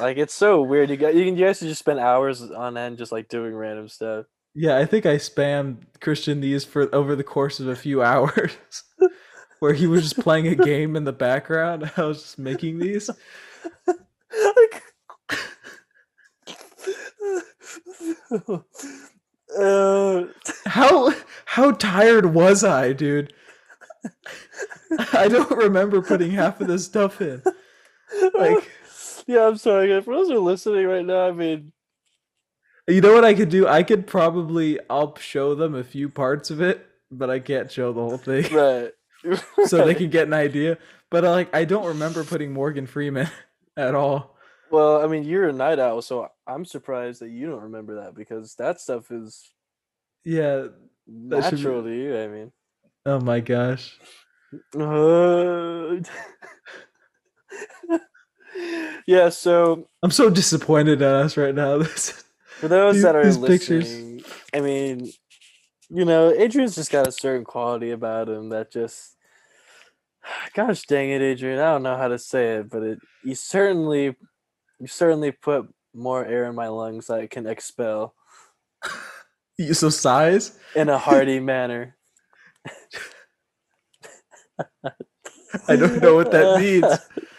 [0.00, 0.90] Like it's so weird.
[0.90, 3.54] You got you can you guys can just spend hours on end just like doing
[3.54, 4.26] random stuff.
[4.54, 8.52] Yeah, I think I spammed Christian these for over the course of a few hours,
[9.60, 11.90] where he was just playing a game in the background.
[11.96, 13.08] I was just making these.
[14.56, 14.82] Like-
[19.58, 20.24] uh,
[20.66, 21.14] How
[21.46, 23.32] how tired was I, dude?
[25.12, 27.42] I don't remember putting half of this stuff in.
[28.34, 28.70] like
[29.26, 30.00] yeah, I'm sorry.
[30.02, 31.72] For those who are listening right now, I mean,
[32.86, 33.66] you know what I could do?
[33.66, 37.92] I could probably I'll show them a few parts of it, but I can't show
[37.92, 38.52] the whole thing.
[38.54, 38.92] right.
[39.66, 40.78] so they can get an idea.
[41.10, 43.28] But uh, like I don't remember putting Morgan Freeman
[43.76, 44.36] at all.
[44.70, 48.14] Well, I mean, you're a night owl, so I'm surprised that you don't remember that
[48.14, 49.50] because that stuff is
[50.24, 50.62] Yeah.
[50.62, 50.72] Should
[51.30, 52.16] be- natural to you.
[52.18, 52.52] I mean,
[53.04, 53.96] Oh my gosh.
[54.76, 55.96] Uh,
[59.06, 59.28] yeah.
[59.28, 61.78] So I'm so disappointed at us right now.
[61.82, 62.24] This
[62.58, 63.84] for those These- that are these pictures.
[63.84, 64.24] listening,
[64.54, 65.12] I mean,
[65.90, 69.15] you know, Adrian's just got a certain quality about him that just.
[70.54, 71.58] Gosh dang it, Adrian!
[71.58, 74.16] I don't know how to say it, but it you certainly,
[74.80, 78.14] you certainly put more air in my lungs that I can expel
[79.58, 80.58] you so size?
[80.74, 81.96] in a hearty manner.
[85.68, 86.84] I don't know what that means.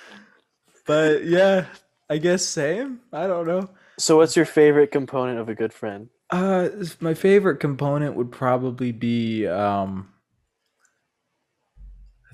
[0.86, 1.66] But yeah,
[2.10, 3.02] I guess same.
[3.12, 3.70] I don't know.
[4.00, 6.08] So, what's your favorite component of a good friend?
[6.30, 6.70] Uh
[7.02, 10.08] my favorite component would probably be um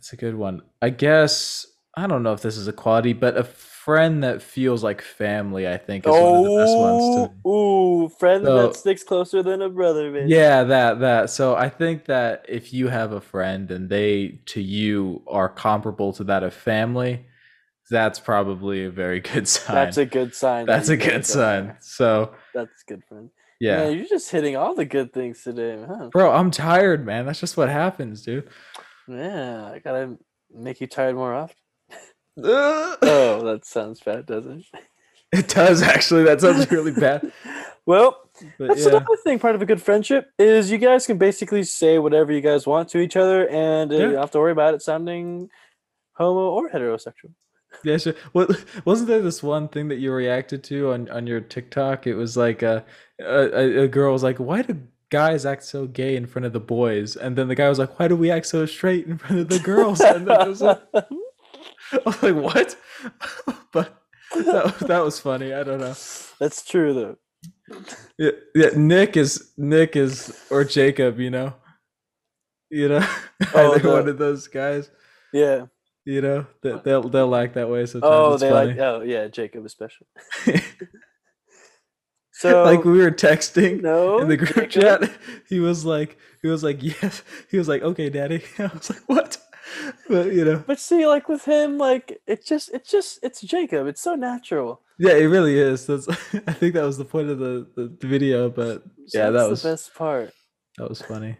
[0.04, 0.62] That's a good one.
[0.82, 4.84] I guess I don't know if this is a quality, but a friend that feels
[4.84, 8.68] like family, I think is one of the best ones to Oh, ooh, friend So-
[8.68, 10.28] that sticks closer than a brother, man.
[10.28, 11.30] Yeah, that that.
[11.30, 16.12] So I think that if you have a friend and they to you are comparable
[16.14, 17.26] to that of family,
[17.90, 19.74] that's probably a very good sign.
[19.76, 20.66] That's a good sign.
[20.66, 21.78] that That's a good sign.
[21.80, 23.30] So That's good friend.
[23.62, 23.78] yeah.
[23.86, 26.10] Man, you're just hitting all the good things today, huh?
[26.12, 27.26] Bro, I'm tired, man.
[27.26, 28.50] That's just what happens, dude.
[29.08, 30.18] Yeah, I gotta
[30.54, 31.56] make you tired more often.
[32.36, 34.82] Oh, that sounds bad, doesn't it?
[35.32, 36.24] It does actually.
[36.24, 37.32] That sounds really bad.
[37.86, 38.92] Well, But that's yeah.
[38.92, 39.40] another thing.
[39.40, 42.88] Part of a good friendship is you guys can basically say whatever you guys want
[42.90, 45.50] to each other, and uh, you don't have to worry about it sounding
[46.14, 47.34] homo or heterosexual.
[47.84, 48.14] Yeah, sure.
[48.32, 52.08] What wasn't there this one thing that you reacted to on on your TikTok?
[52.08, 52.86] It was like a
[53.20, 54.80] a, a girl was like, "Why do
[55.20, 57.98] guys act so gay in front of the boys?" And then the guy was like,
[58.00, 60.62] "Why do we act so straight in front of the girls?" And then it was
[60.62, 62.70] like, I was like, "What?"
[63.72, 63.88] but
[64.36, 65.54] that that was funny.
[65.54, 65.96] I don't know.
[66.40, 67.18] That's true, though.
[68.18, 68.70] Yeah, yeah.
[68.76, 70.16] Nick is Nick is
[70.50, 71.20] or Jacob.
[71.20, 71.54] You know.
[72.74, 73.06] You know,
[73.54, 74.90] Oh, either one of those guys.
[75.32, 75.68] Yeah.
[76.06, 78.12] You know, they, they'll they'll act that way sometimes.
[78.12, 78.72] Oh, it's they funny.
[78.72, 78.80] like.
[78.80, 80.08] Oh, yeah, Jacob especially.
[82.44, 85.10] So like we were texting no in the group chat.
[85.48, 87.24] He was like, he was like, yes.
[87.50, 88.44] He was like, okay, daddy.
[88.60, 89.38] I was like, what?
[90.10, 93.88] But you know, But see, like with him, like it's just, it's just, it's Jacob.
[93.88, 94.82] It's so natural.
[95.00, 95.86] yeah, it really is.
[95.86, 96.08] That's.
[96.48, 98.50] I think that was the point of the, the, the video.
[98.50, 100.34] But So yeah, that was the best part.
[100.78, 101.38] that was funny.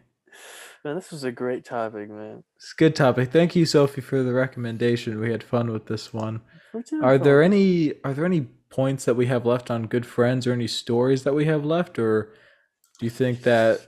[0.86, 2.44] Man, this was a great topic, man.
[2.56, 3.32] It's a good topic.
[3.32, 5.20] Thank you, Sophie, for the recommendation.
[5.20, 6.42] We had fun with this one.
[6.74, 10.52] Doing there any Are there any points that we have left on good friends, or
[10.54, 12.34] any stories that we have left, or
[13.00, 13.80] do you think that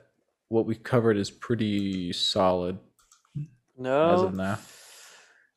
[0.50, 2.78] what we covered is pretty solid
[3.78, 4.60] no as of now?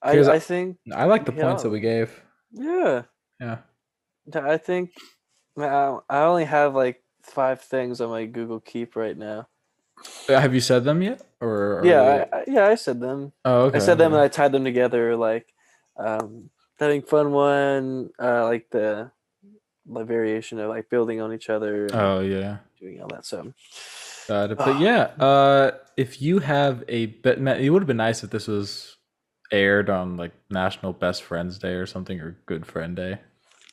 [0.01, 2.23] I, I- think, I like the points that we gave.
[2.53, 3.03] yeah,
[3.41, 3.59] Yeah.
[4.35, 4.93] I think,
[5.59, 9.49] I only have like five things on my Google Keep right now.
[10.29, 11.21] Uh, Have you said them yet?
[11.41, 13.33] Or yeah, I, I, yeah, I said them.
[13.45, 13.77] oh, okay.
[13.77, 15.53] I said them and I tied them together, like
[15.99, 19.11] um, having fun one, uh, like the
[19.93, 22.59] the variation of like building on each other, Oh yeah.
[22.81, 23.25] doing all that.
[23.27, 23.53] So.
[24.29, 28.47] But yeah, uh, if you have a bet, it would have been nice if this
[28.47, 28.97] was
[29.51, 33.19] aired on like National Best Friends Day or something, or Good Friend Day.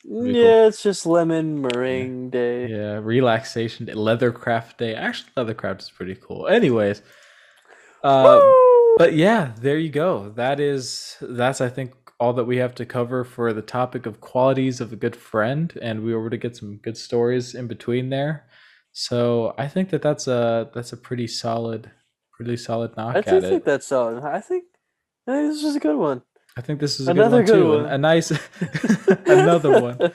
[0.02, 0.66] yeah, cool.
[0.68, 2.68] it's just lemon meringue day.
[2.68, 4.94] Yeah, relaxation day, Leathercraft Day.
[4.94, 6.46] Actually, Leathercraft is pretty cool.
[6.48, 7.02] Anyways,
[8.02, 8.40] uh,
[8.96, 10.30] but yeah, there you go.
[10.36, 14.20] That is that's I think all that we have to cover for the topic of
[14.20, 17.66] qualities of a good friend, and we were able to get some good stories in
[17.66, 18.46] between there.
[18.92, 21.90] So I think that that's a that's a pretty solid,
[22.32, 23.42] pretty solid knock I at do it.
[23.42, 24.24] think that's solid.
[24.24, 24.64] I think,
[25.28, 26.22] I think this is a good one.
[26.56, 27.82] I think this is a Another good one good too.
[27.82, 27.92] one.
[27.92, 28.30] A nice,
[29.26, 30.12] another one.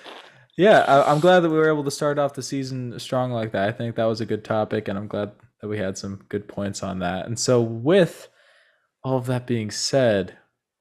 [0.57, 3.51] Yeah, I, I'm glad that we were able to start off the season strong like
[3.51, 3.69] that.
[3.69, 5.31] I think that was a good topic, and I'm glad
[5.61, 7.27] that we had some good points on that.
[7.27, 8.27] And so, with
[9.03, 10.37] all of that being said,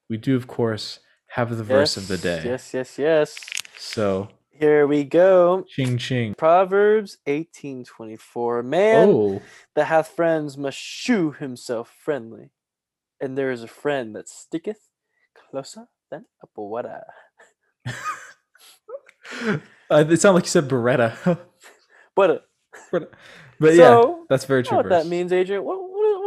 [0.09, 0.99] we do, of course,
[1.31, 2.41] have the verse of the day.
[2.45, 3.37] Yes, yes, yes.
[3.77, 5.65] So, Here we go.
[5.69, 6.33] ching ching.
[6.37, 8.63] Proverbs eighteen twenty four.
[8.63, 9.41] Man Oh,
[9.75, 12.51] that hath friends must shew himself friendly,
[13.21, 14.89] and there is a friend that sticketh
[15.51, 17.03] closer than a water.
[19.89, 21.39] uh, it sounded like you said Beretta.
[22.91, 23.11] But
[23.59, 24.77] but yeah, So, that's very you know true.
[24.77, 25.63] what that means, Adrian?
[25.63, 25.77] What,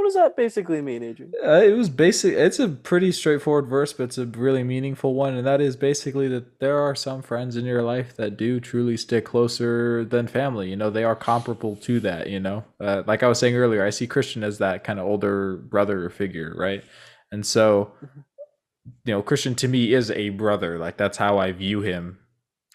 [0.04, 1.32] what, does that basically mean, Adrian?
[1.42, 2.34] Uh, it was basic.
[2.34, 6.28] It's a pretty straightforward verse, but it's a really meaningful one, and that is basically
[6.28, 10.68] that there are some friends in your life that do truly stick closer than family.
[10.68, 12.28] You know, they are comparable to that.
[12.28, 15.06] You know, uh, like I was saying earlier, I see Christian as that kind of
[15.06, 16.84] older brother figure, right?
[17.32, 17.92] And so,
[19.04, 20.78] you know, Christian to me is a brother.
[20.78, 22.18] Like that's how I view him.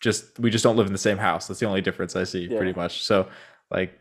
[0.02, 1.48] Just we just don't live in the same house.
[1.48, 3.04] That's the only difference I see, pretty much.
[3.04, 3.28] So,
[3.70, 3.94] like,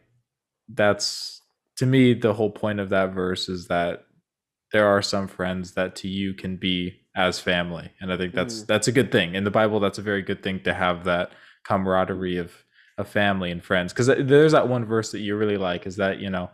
[0.69, 1.38] that's
[1.79, 4.05] to me the whole point of that verse is that
[4.73, 8.63] there are some friends that to you can be as family and i think that's
[8.63, 8.67] Mhm.
[8.67, 11.31] that's a good thing in the bible that's a very good thing to have that
[11.65, 12.53] camaraderie of
[12.99, 16.19] of family and friends because there's that one verse that you really like is that
[16.21, 16.51] you know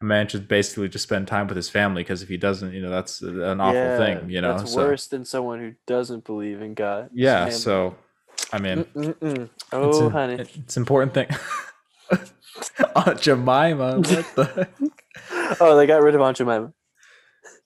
[0.00, 2.80] a man should basically just spend time with his family because if he doesn't you
[2.82, 6.24] know that's an awful Yeah, thing you know that's so worse than someone who doesn't
[6.24, 7.10] believe in God.
[7.12, 7.96] yeah so
[8.52, 9.48] i mean Mm-mm-mm.
[9.48, 10.34] it's Oh, a- honey.
[10.38, 11.26] it's an important thing
[12.96, 14.44] Aunt Jemima, what the
[15.30, 15.60] heck?
[15.60, 16.72] Oh, they got rid of Aunt Jemima.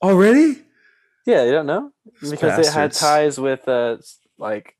[0.01, 0.63] already?
[1.25, 1.91] Yeah, you don't know
[2.21, 3.97] These because they had ties with uh
[4.37, 4.75] like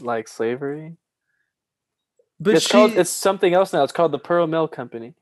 [0.00, 0.96] like slavery.
[2.40, 3.82] But it's she, called it's something else now.
[3.82, 5.14] It's called the Pearl Mill Company.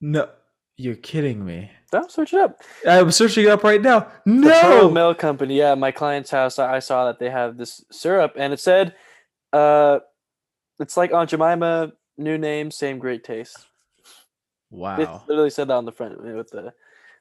[0.00, 0.28] no,
[0.76, 1.70] you're kidding me.
[1.90, 2.60] Don't search it up.
[2.86, 4.06] I'm searching it up right now.
[4.26, 5.56] The Pearl Mill Company.
[5.56, 6.58] Yeah, my client's house.
[6.58, 8.94] I I saw that they have this syrup, and it said,
[9.52, 10.00] uh,
[10.78, 13.56] it's like Aunt Jemima, new name, same great taste.
[14.70, 15.22] It wow.
[15.26, 16.74] literally said that on the front with the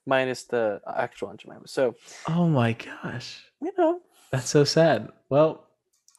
[0.05, 1.67] minus the actual Jemima.
[1.67, 1.95] So
[2.27, 5.09] Oh my gosh, you know, that's so sad.
[5.29, 5.65] Well,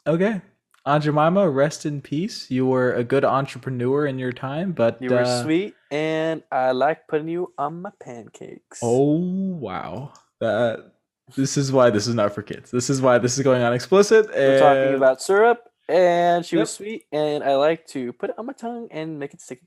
[0.06, 0.40] okay,
[0.86, 2.50] Aunt Jemima, rest in peace.
[2.50, 6.70] You were a good entrepreneur in your time, but you were uh, sweet, and I
[6.70, 8.80] like putting you on my pancakes.
[8.82, 10.92] Oh wow, that
[11.36, 12.70] this is why this is not for kids.
[12.70, 14.28] This is why this is going on explicit.
[14.28, 18.46] We're talking about syrup, and she was sweet, and I like to put it on
[18.46, 19.66] my tongue and make it sticky.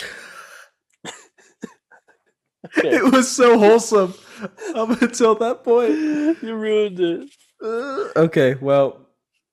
[2.76, 2.88] Okay.
[2.96, 4.14] It was so wholesome
[4.74, 5.92] up until that point.
[6.42, 7.30] you ruined it.
[7.62, 9.06] Uh, okay, well,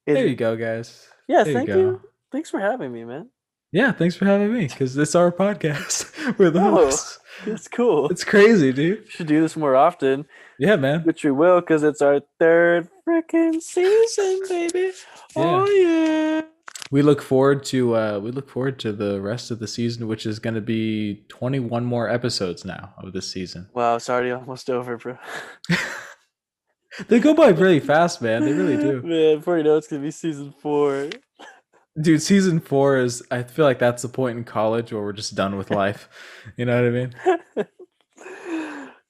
[0.08, 1.08] there you go, guys.
[1.28, 1.78] Yeah, There thank go.
[1.78, 2.02] you.
[2.32, 3.30] Thanks for having me, man.
[3.72, 6.38] Yeah, thanks for having me because it's our podcast.
[6.40, 6.72] We're the Oh.
[6.72, 7.20] hosts.
[7.46, 8.10] It's cool.
[8.10, 9.04] It's crazy, dude.
[9.06, 10.26] We should do this more often,
[10.60, 11.02] Yeah, man.
[11.04, 14.92] which we will, because it's our third freaking season, baby.
[15.36, 16.42] Oh yeah.
[16.92, 20.26] We look forward to uh we look forward to the rest of the season, which
[20.26, 23.68] is gonna be twenty one more episodes now of this season.
[23.74, 25.18] Wow, it's already almost over, bro.
[27.10, 28.46] They go by really fast, man.
[28.46, 29.02] They really do.
[29.02, 31.10] Man, before you know, it's gonna be season four.
[32.02, 35.36] Dude, season four is I feel like that's the point in college where we're just
[35.36, 36.10] done with life.
[36.58, 37.68] You know what I mean?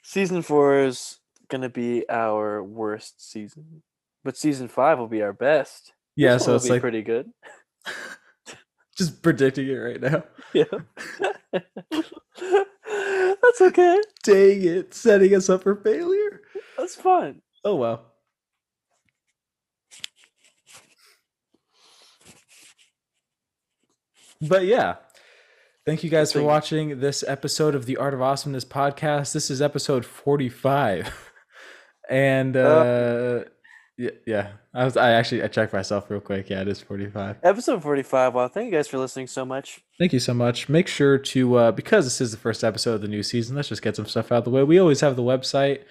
[0.03, 1.17] season four is
[1.49, 3.81] gonna be our worst season,
[4.23, 5.93] but season five will be our best.
[6.15, 7.29] Yeah, This so it's be like pretty good.
[8.97, 10.23] just predicting it right now.
[10.53, 10.63] Yeah.
[13.41, 13.99] That's okay.
[14.23, 16.41] Dang it, setting us up for failure.
[16.77, 17.41] That's fun.
[17.65, 18.05] Oh well.
[24.41, 24.95] But yeah.
[25.86, 29.33] Thank you guys for watching this episode of the Art of Awesomeness podcast.
[29.33, 31.13] This is episode 45.
[32.07, 33.45] And uh
[33.97, 34.51] yeah, yeah.
[34.73, 36.49] I was I actually I checked myself real quick.
[36.49, 37.38] Yeah, it is 45.
[37.43, 38.33] Episode 45.
[38.33, 39.81] Wow, thank you guys for listening so much.
[39.97, 40.67] Thank you so much.
[40.67, 43.55] Make sure to uh, because this is the first episode of the new season.
[43.55, 44.63] Let's just get some stuff out of the way.
[44.63, 45.83] We always have the website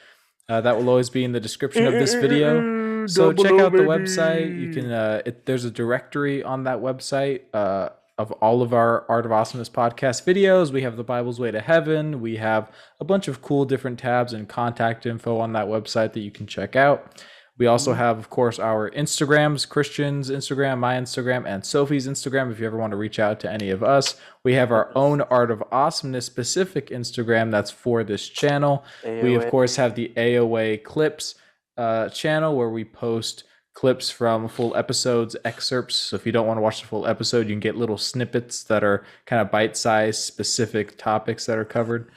[0.48, 3.06] uh, that will always be in the description of this video.
[3.06, 4.56] So check out the website.
[4.58, 7.88] You can uh, it, there's a directory on that website uh,
[8.18, 10.70] of all of our Art of Awesomeness podcast videos.
[10.70, 12.20] We have the Bible's Way to Heaven.
[12.20, 16.20] We have a bunch of cool different tabs and contact info on that website that
[16.20, 17.22] you can check out.
[17.56, 22.50] We also have, of course, our Instagrams, Christian's Instagram, my Instagram, and Sophie's Instagram.
[22.50, 25.20] If you ever want to reach out to any of us, we have our own
[25.20, 28.84] Art of Awesomeness specific Instagram that's for this channel.
[29.22, 31.36] We, of course, have the AOA Clips
[31.76, 33.44] uh, channel where we post
[33.74, 35.96] clips from full episodes, excerpts.
[35.96, 38.62] So if you don't want to watch the full episode, you can get little snippets
[38.64, 42.10] that are kind of bite sized, specific topics that are covered.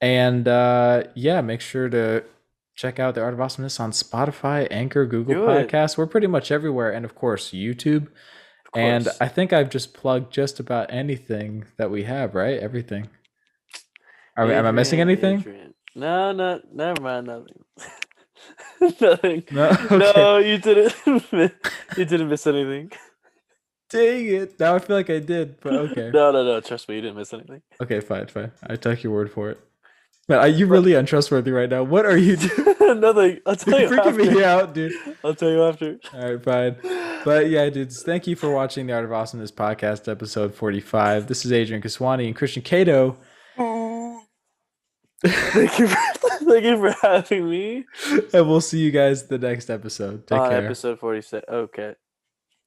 [0.00, 2.24] And uh, yeah, make sure to
[2.76, 5.68] check out the Art of Awesomeness on Spotify, Anchor, Google Do it.
[5.68, 5.96] Podcasts.
[5.98, 8.06] We're pretty much everywhere, and of course YouTube.
[8.74, 9.08] Of And.
[9.20, 12.58] I think I've just plugged just about anything that we have, right?
[12.58, 13.08] Everything.
[14.36, 15.38] Are, we- am I missing anything?
[15.40, 15.74] Adrian.
[15.96, 17.26] No, no, never mind.
[17.26, 17.64] Nothing.
[19.00, 19.44] nothing.
[19.50, 19.70] No?
[19.90, 20.94] No, you didn't.
[21.96, 22.90] you didn't miss anything.
[23.90, 24.58] Dang it!
[24.58, 26.10] Now I feel like I did, but okay.
[26.12, 26.60] No, no, no.
[26.60, 27.62] Trust me, you didn't miss anything.
[27.80, 28.50] Okay, fine, fine.
[28.66, 29.60] I take your word for it.
[30.28, 31.82] Man, are you really untrustworthy right now?
[31.82, 33.00] What are you doing?
[33.00, 33.40] nothing.
[33.46, 34.34] I'll tell You're you freaking after.
[34.34, 34.92] me out, dude.
[35.22, 35.98] I'll tell you after.
[36.14, 36.76] All right, fine.
[37.24, 41.26] But yeah, dudes, thank you for watching the Art of Awesomeness podcast, episode 45.
[41.26, 43.16] This is Adrian Kiswani and Christian Caito.
[45.24, 46.13] thank you for
[46.48, 47.84] thank you for having me
[48.32, 50.26] and we'll see you guys the next episode.
[50.26, 50.64] Take on care.
[50.64, 51.44] episode 46.
[51.48, 51.94] Okay.